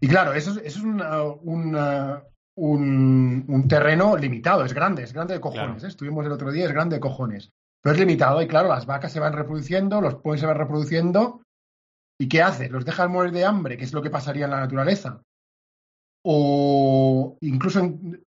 [0.00, 2.22] Y claro, eso, es- eso es una- una-
[2.56, 5.64] un, un terreno limitado, es grande, es grande de cojones.
[5.66, 5.84] Claro.
[5.84, 5.88] ¿eh?
[5.88, 7.50] Estuvimos el otro día, es grande de cojones.
[7.82, 11.42] Pero es limitado y claro, las vacas se van reproduciendo, los ponis se van reproduciendo.
[12.20, 12.68] ¿Y qué hace?
[12.68, 13.76] ¿Los dejan morir de hambre?
[13.76, 15.20] que es lo que pasaría en la naturaleza?
[16.24, 18.22] O incluso en-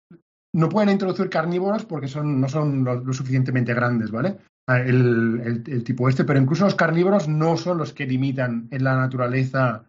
[0.55, 4.39] no pueden introducir carnívoros porque son, no son lo, lo suficientemente grandes, ¿vale?
[4.68, 8.68] Ah, El, el- el tipo este, pero incluso los carnívoros no son los que limitan
[8.71, 9.87] en la naturaleza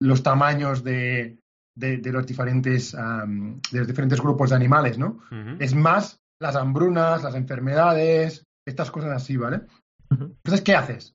[0.00, 1.38] los tamaños de,
[1.78, 5.20] de- de los diferentes am, de los diferentes grupos de animales, ¿no?
[5.60, 9.62] Es más las hambrunas, las enfermedades, estas cosas así, ¿vale?
[10.10, 11.14] Entonces, ¿qué haces?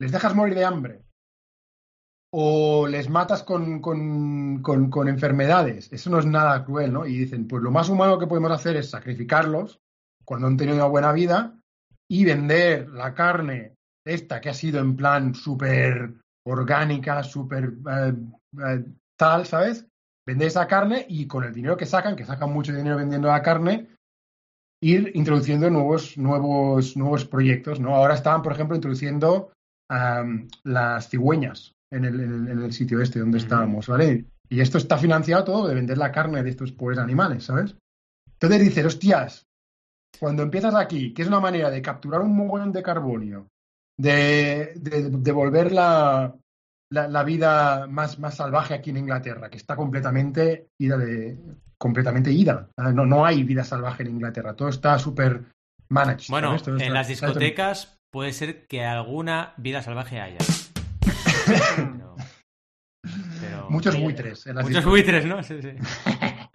[0.00, 1.02] ¿Les dejas morir de hambre?
[2.32, 5.92] ¿O les matas con, con, con- con enfermedades?
[5.92, 7.04] Eso no es nada cruel, ¿no?
[7.06, 9.80] Y dicen, pues lo más humano que podemos hacer es sacrificarlos
[10.24, 11.58] cuando han tenido una buena vida
[12.08, 13.74] y vender la carne
[14.06, 16.14] esta que ha sido en plan súper
[16.46, 18.14] orgánica, súper eh,
[18.64, 18.84] eh,
[19.16, 19.86] tal, ¿sabes?
[20.30, 23.42] Vender esa carne y con el dinero que sacan, que sacan mucho dinero vendiendo la
[23.42, 23.88] carne,
[24.80, 27.96] ir introduciendo nuevos, nuevos, nuevos proyectos, ¿no?
[27.96, 29.50] Ahora estaban, por ejemplo, introduciendo
[30.62, 34.24] las cigüeñas en el, en sitio este donde estábamos, ¿vale?
[34.48, 37.74] Y esto está financiado todo de vender la carne de estos pobres animales, ¿sabes?
[38.34, 39.48] Entonces dices, hostias,
[40.20, 43.48] cuando empiezas aquí, que es una manera de capturar un mogollón de carbonio,
[43.98, 46.36] de, de, de volver la,
[46.92, 51.38] la, la vida más, más salvaje aquí en Inglaterra, que está completamente ida de
[51.78, 52.68] completamente ida.
[52.76, 55.44] Ah, No, no hay vida salvaje en Inglaterra, todo está súper
[55.88, 56.26] managed.
[56.28, 56.62] Bueno, ¿sabes?
[56.64, 60.38] Todo en está- las está- discotecas puede ser que alguna vida salvaje haya.
[61.46, 62.16] Pero-
[63.40, 64.46] pero- Muchos buitres.
[64.46, 65.42] en las Muchos buitres, ¿no?
[65.42, 65.70] Sí, sí.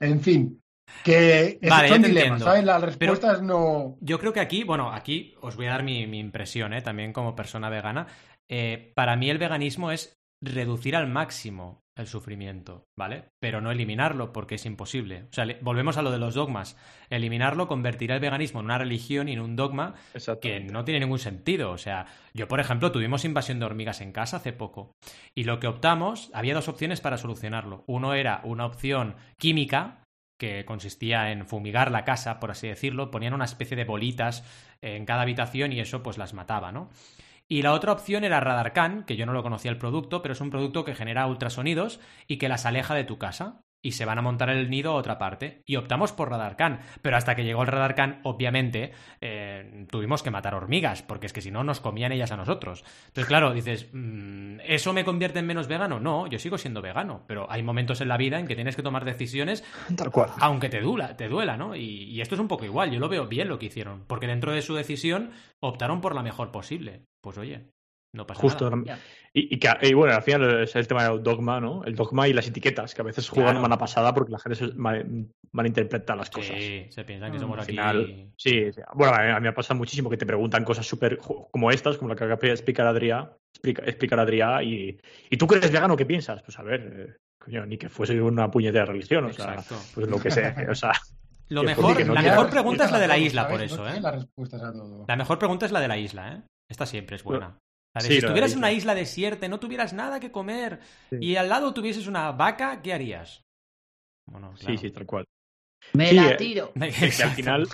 [0.00, 0.60] En fin,
[1.02, 2.42] que esos Vale, dilemas.
[2.42, 2.64] ¿sabes?
[2.64, 3.96] Las respuestas no...
[4.00, 6.82] Yo creo que aquí, bueno, aquí os voy a dar mi, mi impresión, ¿eh?
[6.82, 8.06] también como persona vegana.
[8.48, 13.24] Eh, para mí el veganismo es reducir al máximo el sufrimiento, ¿vale?
[13.40, 15.24] Pero no eliminarlo porque es imposible.
[15.24, 16.76] O sea, volvemos a lo de los dogmas.
[17.10, 19.94] Eliminarlo convertirá el veganismo en una religión y en un dogma
[20.40, 21.72] que no tiene ningún sentido.
[21.72, 24.92] O sea, yo, por ejemplo, tuvimos invasión de hormigas en casa hace poco
[25.34, 27.82] y lo que optamos, había dos opciones para solucionarlo.
[27.88, 30.04] Uno era una opción química,
[30.38, 34.44] que consistía en fumigar la casa, por así decirlo, ponían una especie de bolitas
[34.80, 36.90] en cada habitación y eso pues las mataba, ¿no?
[37.48, 40.40] Y la otra opción era Radarcan, que yo no lo conocía el producto, pero es
[40.40, 44.18] un producto que genera ultrasonidos y que las aleja de tu casa y se van
[44.18, 45.62] a montar el nido a otra parte.
[45.66, 46.80] Y optamos por Radarcan.
[47.02, 51.40] Pero hasta que llegó el Radarcan, obviamente, eh, tuvimos que matar hormigas, porque es que
[51.40, 52.84] si no nos comían ellas a nosotros.
[53.06, 56.00] Entonces, claro, dices, mm, ¿eso me convierte en menos vegano?
[56.00, 58.82] No, yo sigo siendo vegano, pero hay momentos en la vida en que tienes que
[58.82, 59.64] tomar decisiones,
[59.96, 60.30] Tal cual.
[60.40, 61.76] aunque te duela, te duela, ¿no?
[61.76, 64.26] Y, y esto es un poco igual, yo lo veo bien lo que hicieron, porque
[64.26, 67.04] dentro de su decisión optaron por la mejor posible.
[67.20, 67.70] Pues oye,
[68.14, 68.70] no pasa Justo.
[68.70, 68.98] nada.
[69.34, 71.84] Y, y, que, y, bueno, al final es el tema del dogma, ¿no?
[71.84, 73.62] El dogma y las etiquetas, que a veces juegan Claro.
[73.62, 76.56] mala pasada porque la gente se mal, malinterpreta las cosas.
[76.56, 77.72] Sí, se piensan que Mm, somos Al aquí.
[77.72, 78.80] final, sí, sí.
[78.94, 81.98] Bueno, a mí, a mí me pasa muchísimo que te preguntan cosas súper como estas,
[81.98, 84.98] como la que acaba de explicar Adrià, explica, explicar Adrià, y,
[85.30, 86.42] y tú que eres vegano, ¿qué piensas?
[86.42, 86.80] Pues a ver,
[87.10, 89.76] eh, coño, ni que fuese una puñetera religión, o sea, Exacto.
[89.94, 90.92] pues lo que sea, o sea,
[91.50, 94.00] Lo que mejor, no la mejor pregunta es la de la isla, por eso, ¿eh?
[95.06, 96.42] La mejor pregunta es la de la isla, ¿eh?
[96.70, 97.58] Esta siempre es buena.
[98.00, 98.94] Sí, si en una isla.
[98.94, 100.80] desierta y no tuvieras nada que comer
[101.10, 101.16] Sí.
[101.20, 103.42] y al lado tuvieses una vaca, ¿qué harías?
[104.26, 104.80] Bueno, sí, claro.
[104.80, 105.24] sí, tal cual.
[105.94, 106.36] Me Sí, la eh.
[106.36, 106.72] tiro.
[106.78, 107.68] Que al final,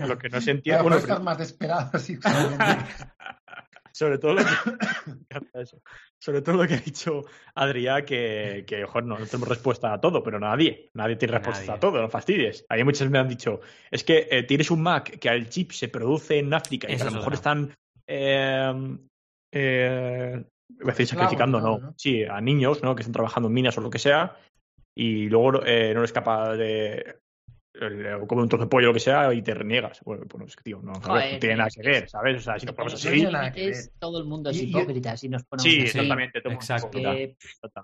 [0.00, 2.18] lo, lo que no se Bueno, entiende, bueno, estás más desesperado, sí.
[3.92, 4.50] sobre todo lo que,
[6.18, 10.00] sobre todo lo que ha dicho Adrià, que, que ojo, no, no tenemos respuesta a
[10.00, 11.76] todo, pero nadie, nadie tiene respuesta Nadie.
[11.76, 12.64] a todo, no fastidies.
[12.68, 13.60] Hay muchos que me han dicho,
[13.90, 17.02] es que eh, tienes un Mac que el chip se produce en África y que
[17.02, 17.74] a lo mejor están
[18.06, 18.72] eh,
[19.52, 20.44] eh,
[20.84, 21.94] a Esclavos, sacrificando, no, ¿no?
[21.96, 22.94] sí, a niños, ¿no?
[22.94, 24.36] Que están trabajando en minas o lo que sea,
[24.94, 27.20] y luego eh, no eres capaz de
[28.26, 30.00] como un trozo de pollo o lo que sea y te reniegas.
[30.04, 32.36] Bueno, pues es que, tío, no, Joder, no tiene nada que ver, ¿sabes?
[32.38, 33.26] O sea, si nos ponemos así.
[33.98, 35.86] todo el mundo es hipócrita si nos ponemos Sí, así.
[35.86, 36.38] exactamente.
[36.38, 36.98] exacto.
[36.98, 37.36] exactamente.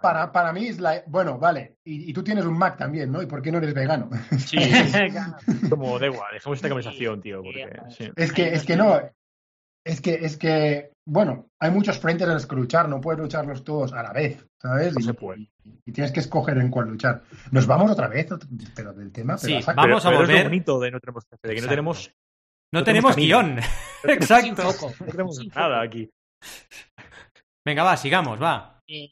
[0.03, 1.03] Para, para mí es la...
[1.07, 1.77] Bueno, vale.
[1.85, 3.23] Y, y tú tienes un Mac también, ¿no?
[3.23, 4.11] ¿Y por qué no eres vegano?
[4.39, 4.59] Sí,
[5.71, 8.11] como da igual, dejemos esta conversación, tío, porque sí.
[8.17, 9.01] Es que, es que no.
[9.87, 13.63] Es que, es que, bueno, hay muchos frentes en los que luchar, no puedes lucharlos
[13.63, 14.93] todos a la vez, ¿sabes?
[14.95, 15.49] No y, se puede.
[15.63, 17.23] y- tienes que escoger en cuál luchar.
[17.53, 18.27] Nos vamos otra vez,
[18.75, 19.81] pero del tema, pero Sí, a saco.
[19.81, 20.45] vamos a Pero- pero Es volver.
[20.45, 22.13] lo bonito de no tenemos jefe, de que no tenemos,
[22.73, 23.61] No no tenemos tenemos guion.
[24.05, 24.65] Exacto.
[24.99, 26.11] no tenemos nada aquí.
[27.65, 28.81] Venga, va, sigamos, va.
[28.89, 29.11] Eh,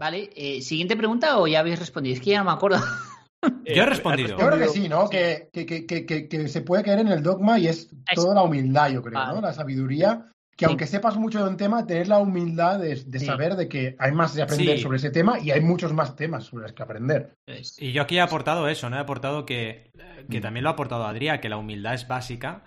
[0.00, 2.14] vale, eh, siguiente pregunta o ya habéis respondido.
[2.14, 2.78] Es que ya no me acuerdo.
[3.64, 4.30] Yo he respondido.
[4.30, 5.08] Yo creo que sí, ¿no?
[5.08, 8.34] Que, que, que, que, que- que se puede caer en el dogma y es toda
[8.34, 9.24] la humildad, yo creo.
[9.26, 9.40] ¿no?
[9.40, 10.26] La sabiduría.
[10.56, 10.70] Que Sí.
[10.70, 13.26] aunque sepas mucho de un tema, tener la humildad de, de Sí.
[13.26, 14.82] saber de que hay más de aprender Sí.
[14.82, 17.32] sobre ese tema y hay muchos más temas sobre los que aprender.
[17.78, 18.96] Y yo aquí he aportado eso, ¿no?
[18.96, 19.92] He aportado que,
[20.28, 20.42] que Mm.
[20.42, 22.64] también lo ha aportado Adrià, que la humildad es básica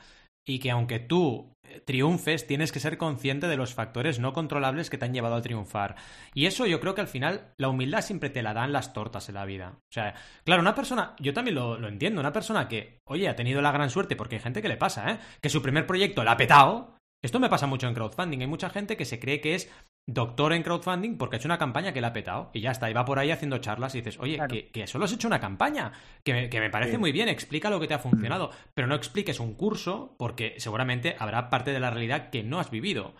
[0.47, 4.89] y que aunque tú eh, triunfes, tienes que ser consciente de los factores no controlables
[4.89, 5.95] que te han llevado a triunfar.
[6.33, 9.29] Y eso yo creo que al final la humildad siempre te la dan las tortas
[9.29, 9.73] en la vida.
[9.77, 10.13] O sea,
[10.43, 13.71] claro, una persona, yo también lo, lo entiendo, una persona que, oye, ha tenido la
[13.71, 15.19] gran suerte, porque hay gente que le pasa, ¿eh?
[15.41, 16.95] Que su primer proyecto la ha petado.
[17.23, 18.41] Esto me pasa mucho en crowdfunding.
[18.41, 19.71] Hay mucha gente que se cree que es
[20.09, 22.89] doctor en crowdfunding porque ha hecho una campaña que la ha petado y ya está,
[22.89, 24.51] y va por ahí haciendo charlas y dices, oye, Claro.
[24.53, 25.91] que, que solo has hecho una campaña,
[26.23, 26.97] que me, que me parece Sí.
[26.97, 31.15] muy bien, explica lo que te ha funcionado, pero no expliques un curso porque seguramente
[31.19, 33.13] habrá parte de la realidad que no has vivido.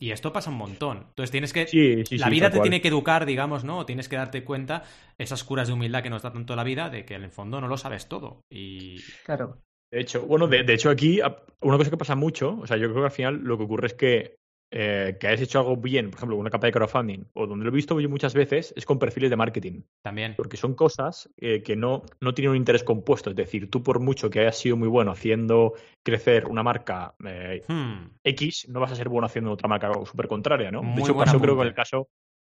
[0.00, 1.06] Y esto pasa un montón.
[1.10, 1.68] Entonces tienes que...
[1.68, 2.64] Sí, sí, la vida te cual.
[2.64, 3.78] tiene que educar, digamos, ¿no?
[3.78, 4.82] O Tienes que darte cuenta
[5.18, 7.60] esas curas de humildad que nos da tanto la vida de que en el fondo
[7.60, 8.40] no lo sabes todo.
[8.50, 9.00] Y...
[9.24, 9.58] Claro.
[9.92, 11.20] De hecho, bueno, de, de hecho aquí,
[11.60, 13.86] una cosa que pasa mucho, o sea, yo creo que al final lo que ocurre
[13.86, 14.36] es que
[14.76, 17.70] eh, que hayas hecho algo bien, por ejemplo, una capa de crowdfunding, o donde lo
[17.70, 19.82] he visto yo muchas veces, es con perfiles de marketing.
[20.02, 20.34] También.
[20.36, 23.30] Porque son cosas eh, que no, no tienen un interés compuesto.
[23.30, 27.62] Es decir, tú por mucho que hayas sido muy bueno haciendo crecer una marca eh,
[27.68, 28.16] Hmm.
[28.24, 30.82] X, no vas a ser bueno haciendo otra marca súper contraria, ¿no?
[30.82, 32.08] Muy de hecho, pasó creo con el caso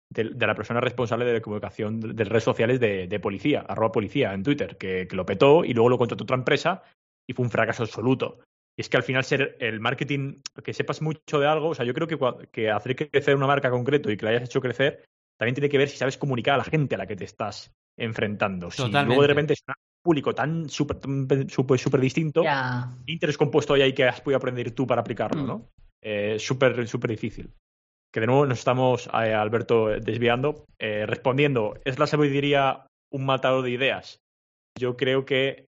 [0.10, 3.66] de, de la persona responsable de la comunicación de, de redes sociales de, de policía,
[3.68, 6.84] arroba policía en Twitter, que, que lo petó y luego lo contrató otra empresa
[7.30, 8.40] y fue un fracaso absoluto.
[8.78, 11.86] Y es que al final ser el marketing, que sepas mucho de algo, o sea,
[11.86, 12.18] yo creo que,
[12.52, 15.04] que hacer crecer una marca concreto y que la hayas hecho crecer,
[15.38, 17.72] también tiene que ver si sabes comunicar a la gente a la que te estás
[17.98, 18.72] enfrentando.
[18.72, 22.44] Si luego de repente es un público tan súper tan súper súper distinto.
[23.06, 25.48] ¿qué interés compuesto hay ahí que has podido aprender tú para aplicarlo, Mm.
[25.48, 25.70] no?
[26.02, 27.50] Eh, súper, súper difícil.
[28.12, 30.66] Que de nuevo nos estamos, eh, Alberto, desviando.
[30.78, 34.20] Eh, respondiendo, ¿es la sabiduría un matador de ideas?
[34.78, 35.66] Yo creo que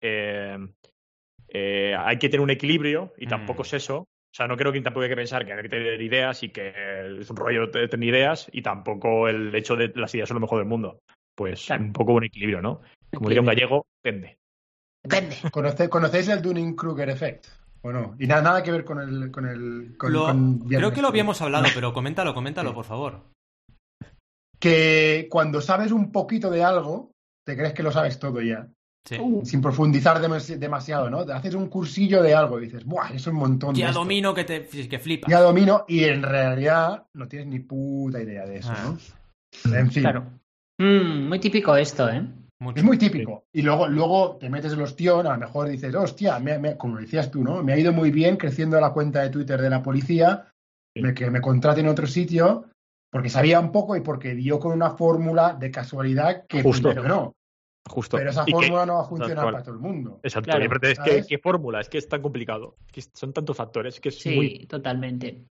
[1.57, 3.65] eh, hay que tener un equilibrio y tampoco Mm.
[3.65, 3.97] es eso.
[3.99, 6.49] O sea, no creo que tampoco hay que pensar que hay que tener ideas y
[6.49, 6.73] que
[7.21, 10.41] es un rollo de tener ideas y tampoco el hecho de las ideas son lo
[10.41, 10.99] mejor del mundo.
[11.37, 12.81] pues un poco un equilibrio, ¿no?
[13.13, 14.37] Como diría un gallego, depende.
[15.03, 15.35] Depende.
[15.89, 17.45] ¿Conocéis el Dunning-Kruger Effect?
[17.81, 18.15] ¿O no?
[18.19, 19.31] Y nada, nada que ver con el...
[19.31, 23.21] Con el creo que lo habíamos hablado, pero coméntalo, coméntalo, por favor.
[24.59, 27.11] Que cuando sabes un poquito de algo,
[27.45, 28.67] te crees que lo sabes todo ya.
[29.05, 31.19] Sin profundizar demasiado, ¿no?
[31.19, 33.13] Haces un cursillo de algo y dices, ¡buah!
[33.13, 35.29] Es un montón ya domino que te que flipas.
[35.29, 38.97] Ya domino y en realidad no tienes ni puta idea de eso, ¿no?
[39.65, 39.79] Ah.
[39.79, 40.03] En fin.
[40.03, 40.25] Claro.
[40.79, 42.25] Mm, muy típico esto, ¿eh?
[42.75, 43.45] Es muy típico.
[43.53, 46.41] Y luego, luego te metes el ostión, a lo mejor dices, hostia,
[46.77, 47.61] como decías tú, ¿no?
[47.61, 50.47] Me ha ido muy bien creciendo la cuenta de Twitter de la policía,
[50.93, 52.65] que me contrate en otro sitio,
[53.11, 56.93] porque sabía un poco y porque dio con una fórmula de casualidad que Justo.
[56.93, 57.35] no.
[57.87, 58.17] Justo.
[58.17, 60.19] Pero esa fórmula no va a funcionar para todo el mundo.
[60.23, 60.57] Exacto.
[60.57, 61.81] es que, ¿qué fórmula?
[61.81, 62.75] Es que es tan complicado.
[62.91, 65.45] que son tantos factores que es sí, totalmente.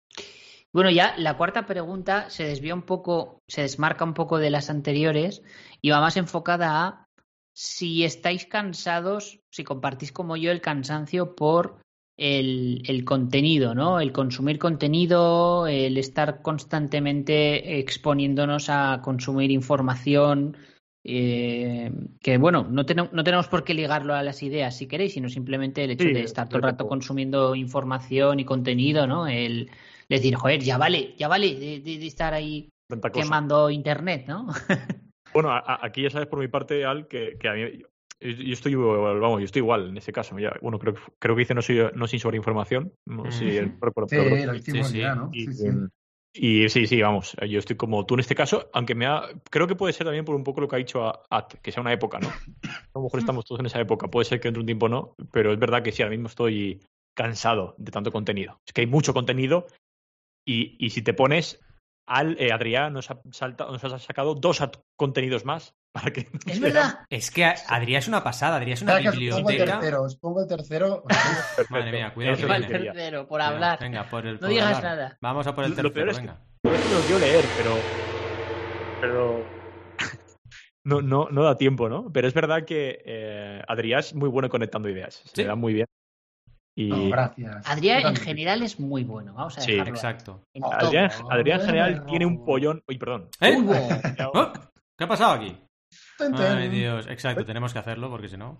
[0.72, 4.70] Bueno, ya la cuarta pregunta se desvía un poco, se desmarca un poco de las
[4.70, 5.42] anteriores
[5.80, 7.08] y va más enfocada a
[7.52, 11.76] si estáis cansados, si compartís como yo el cansancio por
[12.16, 14.00] el, el, contenido, ¿no?
[14.00, 20.56] El consumir contenido, el estar constantemente exponiéndonos a consumir información,
[21.06, 21.92] eh,
[22.22, 25.84] que bueno, no, no, tenemos por qué ligarlo a las ideas si queréis, sino simplemente
[25.84, 29.26] el hecho de estar todo el rato consumiendo información y contenido, ¿no?
[29.28, 29.70] El
[30.08, 32.70] decir, joder, ya vale, ya vale de, estar ahí
[33.12, 34.46] quemando internet, ¿no?
[35.34, 37.82] bueno, aquí ya sabes por mi parte, Al, que, a mí
[38.20, 41.52] yo estoy vamos yo estoy igual en ese caso ya, bueno creo creo que dice
[41.52, 45.66] no soy no sin sobreinformación no sí, sí, lo hicimos ya no sí, sí.
[46.36, 49.68] Y sí, sí, vamos, yo estoy como tú en este caso, aunque me ha, creo
[49.68, 51.92] que puede ser también por un poco lo que ha dicho At, que sea una
[51.92, 52.28] época, ¿no?
[52.28, 54.88] A lo mejor estamos todos en esa época, puede ser que dentro de un tiempo
[54.88, 56.80] no, pero es verdad que sí, ahora mismo estoy
[57.16, 58.60] cansado de tanto contenido.
[58.66, 59.68] Es que hay mucho contenido
[60.44, 61.60] y, y si te pones
[62.06, 64.60] al eh, Adrián nos ha, salta, nos ha sacado dos
[64.96, 68.98] contenidos más para que es verdad es que Adrián es una pasada Adrián es una
[68.98, 71.04] biblioteca pongo el tercero os pongo el tercero
[71.70, 75.54] madre mía cuidado el tercero por hablar venga por el no digas nada vamos a
[75.54, 77.76] por el tercero lo venga que, lo quiero leer pero
[79.00, 79.64] pero
[80.86, 82.12] no, no, no da tiempo, ¿no?
[82.12, 85.22] Pero es verdad que eh, Adrián es muy bueno conectando ideas.
[85.24, 85.86] Se le da muy bien.
[86.76, 87.08] Y...
[87.08, 87.66] gracias.
[87.66, 90.42] Adrián en general es muy bueno, vamos a Sí, exacto.
[90.62, 92.82] Adrián, Adrián en general tiene un pollón.
[92.86, 93.30] Uy, perdón.
[93.40, 93.56] ¿Eh?
[94.98, 95.56] ¿Qué ha pasado aquí?
[96.18, 98.58] Ay, Dios, exacto, tenemos que hacerlo porque si no.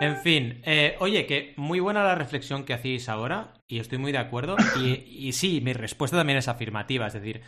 [0.00, 4.12] En fin, eh, oye, que muy buena la reflexión que hacéis ahora y estoy muy
[4.12, 4.56] de acuerdo.
[4.80, 7.42] Y, y, sí, mi respuesta también es afirmativa, es decir,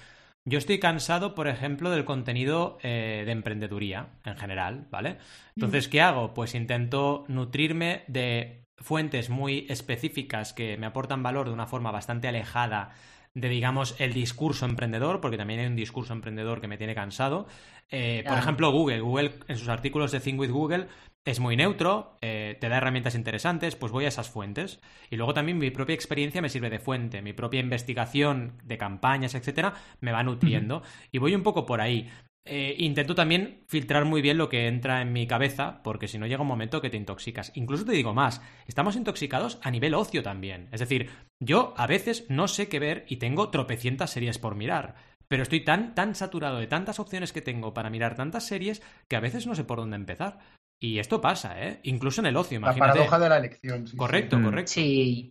[0.45, 5.19] yo estoy cansado, por ejemplo, del contenido eh, de emprendeduría en general, ¿vale?
[5.57, 6.35] Entonces, ¿qué hago?
[6.35, 12.27] Pues intento nutrirme de fuentes muy específicas que me aportan valor de una forma bastante
[12.27, 12.91] alejada
[13.35, 17.47] de, digamos, el discurso emprendedor, porque también hay un discurso emprendedor que me tiene cansado.
[17.91, 19.01] Eh, por ejemplo, Google.
[19.01, 20.89] Google, en sus artículos de Think with Google,
[21.25, 24.81] es muy neutro, eh, te da herramientas interesantes, pues voy a esas fuentes.
[25.09, 29.35] Y luego también mi propia experiencia me sirve de fuente, mi propia investigación de campañas,
[29.35, 30.83] etcétera, me va nutriendo.
[31.13, 32.11] Y voy un poco por ahí.
[32.45, 36.27] Eh, intento también filtrar muy bien lo que entra en mi cabeza, porque si no
[36.27, 37.53] llega un momento que te intoxicas.
[37.55, 40.69] Incluso te digo más, estamos intoxicados a nivel ocio también.
[40.73, 41.09] Es decir,
[41.41, 44.97] yo a veces no sé qué ver y tengo tropecientas series por mirar.
[45.29, 49.17] Pero estoy tan, tan saturado de tantas opciones que tengo para mirar tantas series que
[49.17, 50.41] a veces no sé por dónde empezar.
[50.81, 51.79] Y esto pasa, ¿eh?
[51.85, 52.89] Incluso en el ocio, imagínate.
[52.89, 53.87] La paradoja de la elección.
[53.97, 54.45] correcto, mm.
[54.45, 54.73] correcto.
[54.73, 55.31] Sí.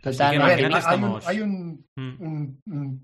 [0.00, 0.68] Totalmente.
[1.26, 2.96] hay, un, mm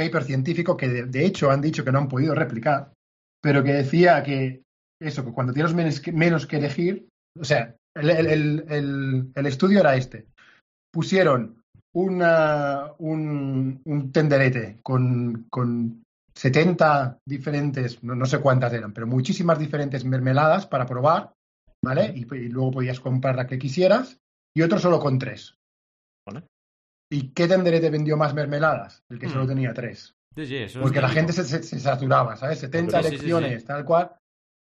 [0.00, 2.94] paper científico que de, hecho han dicho que no han podido replicar,
[3.42, 4.62] pero que decía que
[4.98, 7.06] eso, que cuando tienes menos que, elegir,
[7.38, 10.26] o sea, el, estudio era este.
[10.90, 11.62] Pusieron
[11.94, 12.22] un,
[13.84, 16.02] un tenderete con, con
[16.34, 21.34] 70 diferentes, no, sé cuántas eran, pero muchísimas diferentes mermeladas para probar,
[21.84, 22.14] ¿vale?
[22.16, 24.16] Y, y, luego podías comprar la que quisieras,
[24.56, 25.56] y otro solo con tres.
[27.10, 29.02] ¿Y qué tenderete vendió más mermeladas?
[29.10, 29.48] El que solo hmm.
[29.48, 30.14] tenía tres.
[30.80, 32.60] Porque la gente se, saturaba, ¿sabes?
[32.60, 34.12] 70 elecciones, tal cual.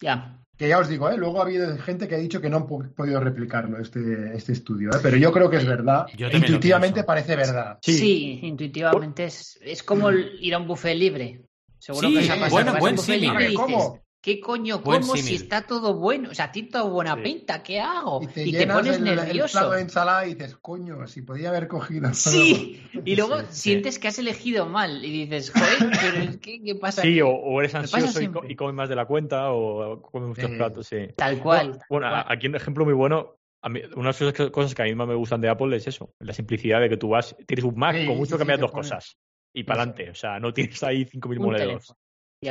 [0.01, 0.39] Ya.
[0.57, 1.19] Que ya os digo, ¿eh?
[1.19, 4.91] luego ha habido gente que ha dicho que no han podido replicarlo, este, este estudio,
[4.91, 4.99] ¿eh?
[5.03, 6.07] pero yo creo que es verdad.
[6.17, 7.79] intuitivamente parece verdad.
[7.83, 11.43] Sí, intuitivamente es, es como ir a un buffet libre.
[11.79, 12.51] Seguro que os ha pasado.
[12.51, 14.01] Bueno, buen sí, ¿Cómo?
[14.27, 16.31] ¿Qué coño como si está todo bueno?
[16.31, 18.21] O sea, a ti todo buena pinta, ¿qué hago?
[18.35, 19.71] Y te, pones nervioso.
[19.71, 22.13] El de ensalada y dices, coño, si podía haber cogido.
[22.13, 27.03] Sí, y luego sientes que has elegido mal y dices, joder, pero ¿qué, qué pasa?
[27.03, 31.07] Sí, o, eres ansioso y, comes más de la cuenta o comes muchos platos, sí.
[31.17, 31.79] Tal cual.
[31.89, 33.37] bueno, aquí un ejemplo muy bueno.
[33.63, 35.87] A mí, una de las cosas que a mí más me gustan de Apple es
[35.87, 39.19] eso, la simplicidad de que tú vas, tienes un Mac, con mucho cambias dos cosas
[39.55, 40.11] y para adelante.
[40.11, 41.95] O sea, no tienes ahí 5.000 monedas.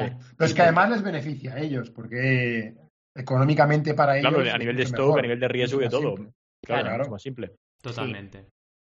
[0.01, 2.75] Pero es que además les beneficia a ellos, porque
[3.15, 4.33] económicamente para ellos.
[4.33, 6.15] Claro, a nivel de stock, a nivel de riesgo y de todo.
[6.63, 7.03] Claro, claro.
[7.03, 7.55] Es más simple.
[7.81, 8.47] Totalmente.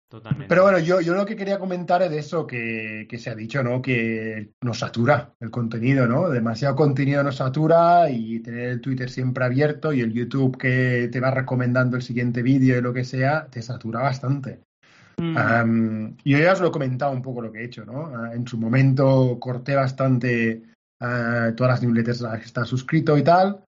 [0.07, 0.47] Totalmente.
[0.47, 3.35] Pero bueno, yo, yo lo que quería comentar es de eso que, que, se ha
[3.35, 3.81] dicho, ¿no?
[3.81, 6.29] Que nos satura el contenido, ¿no?
[6.29, 11.19] Demasiado contenido nos satura y tener el Twitter siempre abierto y el YouTube que te
[11.19, 14.59] va recomendando el siguiente vídeo y lo que sea, te satura bastante.
[15.17, 16.17] Mm.
[16.25, 18.07] yo ya os lo he comentado un poco lo que he hecho, ¿no?
[18.07, 20.63] Ah, en su momento corté bastante
[21.01, 23.63] ah, todas las newsletters a las que está suscrito y tal.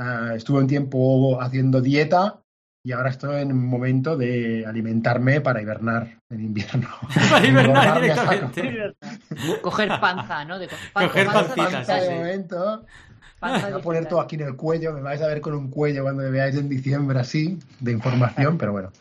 [0.00, 2.40] Uh, estuve un tiempo haciendo dieta
[2.82, 6.88] y ahora estoy en un momento de alimentarme para hibernar en invierno.
[7.30, 8.94] para hibernar directamente.
[9.60, 10.58] Coger panza, ¿no?
[10.58, 12.86] De Coger pancita, de momento.
[13.38, 14.92] Panza voy a poner todo aquí en el cuello.
[14.94, 18.56] Me vais a ver con un cuello cuando me veáis en diciembre así, de información,
[18.56, 18.92] pero bueno.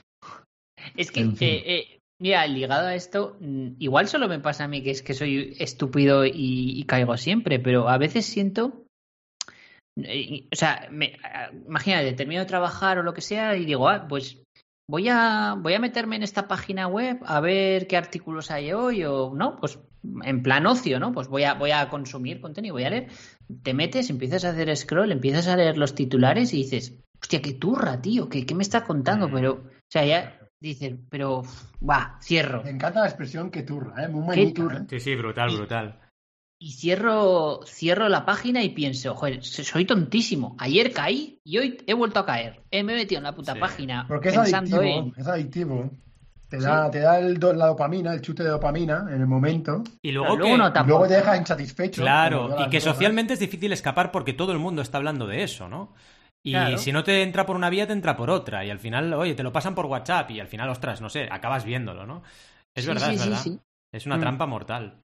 [0.96, 4.84] Es que, eh, eh, mira, ligado a esto, mm, igual solo me pasa a mí
[4.84, 8.86] que es que soy estúpido y caigo siempre, pero a veces siento
[10.52, 11.18] o sea, me,
[11.68, 14.42] imagínate, termino de trabajar o lo que sea y digo, ah, pues
[14.88, 19.04] voy a, voy a meterme en esta página web a ver qué artículos hay hoy
[19.04, 19.80] o no, pues
[20.24, 21.12] en plan ocio, ¿no?
[21.12, 23.08] Pues voy a, voy a consumir contenido, voy a leer.
[23.64, 27.54] Te metes, empiezas a hacer scroll, empiezas a leer los titulares y dices, hostia, qué
[27.54, 29.28] turra, tío, ¿qué, qué me está contando?
[29.28, 29.34] Mm.
[29.34, 31.44] Pero, o sea, ya dices, pero,
[31.88, 32.64] va, cierro.
[32.64, 34.08] Me encanta la expresión que turra, ¿eh?
[34.08, 34.64] Muy bonita.
[34.64, 34.86] ¿eh?
[34.90, 36.00] Sí, sí, brutal, brutal
[36.62, 40.58] y cierro, cierro la página y pienso, joder, soy tontísimo.
[40.60, 42.62] Ayer caí y hoy he vuelto a caer.
[42.70, 44.06] me he metido en la puta página.
[44.08, 45.90] Porque es adictivo, es adictivo.
[46.50, 49.84] Te da, te da el, la dopamina, el chute de dopamina en el momento.
[50.02, 52.02] Y luego, luego, te deja insatisfecho.
[52.02, 55.70] Claro, y que socialmente es difícil escapar porque todo el mundo está hablando de eso,
[55.70, 55.94] ¿no?
[56.44, 58.66] Y si no te entra por una vía, te entra por otra.
[58.66, 61.28] Y al final, oye, te lo pasan por WhatsApp y al final, ostras, no sé,
[61.30, 62.24] acabas viéndolo, ¿no?
[62.74, 63.62] Es verdad, es verdad.
[63.92, 64.22] Es una mm.
[64.22, 65.04] trampa mortal.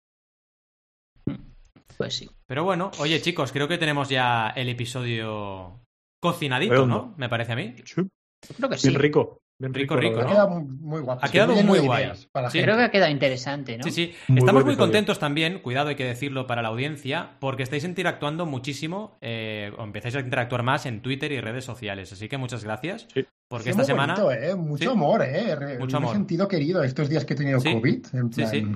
[1.97, 2.31] Pues sí.
[2.47, 5.81] Pero bueno, oye chicos, creo que tenemos ya el episodio
[6.21, 7.15] cocinadito, ¿no?
[7.17, 7.75] Me parece a mí.
[7.75, 8.89] creo que sí.
[8.89, 9.44] Bien rico.
[9.59, 10.21] Bien rico, rico.
[10.21, 11.25] Ha quedado muy, guapo.
[11.25, 12.11] Ha quedado muy guay.
[12.51, 13.85] Creo que ha quedado interesante, ¿no?
[13.85, 14.15] Sí, sí.
[14.35, 19.17] Estamos muy contentos también, cuidado, hay que decirlo para la audiencia, porque estáis interactuando muchísimo,
[19.21, 22.13] eh, o empezáis a interactuar más en Twitter y redes sociales.
[22.13, 23.07] Así que muchas gracias.
[23.15, 23.25] Sí.
[23.47, 24.17] Porque esta semana.
[24.41, 24.55] ¿eh?
[24.57, 25.79] Mucho amor, ¿eh?
[25.79, 26.15] Mucho amor.
[26.15, 28.07] sentido querido estos días que he tenido COVID.
[28.33, 28.67] Sí, sí.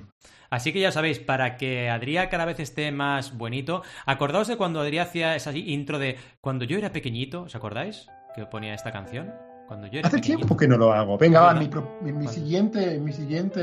[0.50, 4.80] Así que ya sabéis, para que Adrián cada vez esté más bonito, acordaos de cuando
[4.80, 8.06] Adrián hacía esa intro de cuando yo era pequeñito, ¿os acordáis?
[8.34, 9.34] Que ponía esta canción.
[9.68, 11.18] Cuando yo era Hace tiempo que no lo hago.
[11.18, 11.68] Venga, va, mi,
[12.10, 13.60] mi, siguiente, mi siguiente.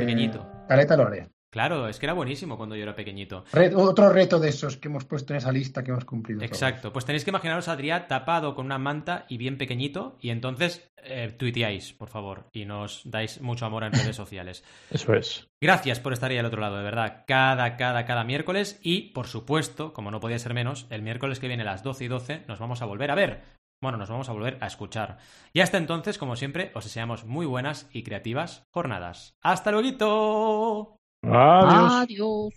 [0.00, 0.46] Pequeñito.
[0.68, 1.30] Caleta lo haré.
[1.56, 3.44] Claro, es que era buenísimo cuando yo era pequeñito.
[3.76, 6.42] otro reto de esos que hemos puesto en esa lista que hemos cumplido.
[6.42, 10.28] Exacto, pues tenéis que imaginaros a Adrián tapado con una manta y bien pequeñito y
[10.28, 14.62] entonces eh, tuiteáis, por favor, y nos dais mucho amor en redes sociales.
[14.90, 15.48] Eso es.
[15.58, 17.24] Gracias por estar ahí al otro lado, de verdad.
[17.26, 21.48] Cada, cada, cada miércoles y, por supuesto, como no podía ser menos, el miércoles que
[21.48, 23.56] viene a las 12 y 12 nos vamos a volver a ver.
[23.86, 25.18] Bueno, nos vamos a volver a escuchar.
[25.52, 29.36] Y hasta entonces, como siempre, os deseamos muy buenas y creativas jornadas.
[29.40, 30.98] ¡Hasta luego!
[31.22, 31.92] Adiós.
[31.92, 32.54] Adiós.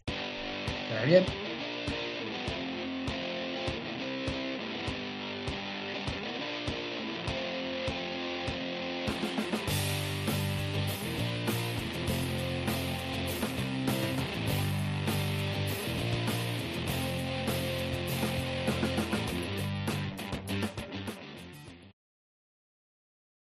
[1.05, 1.48] bien.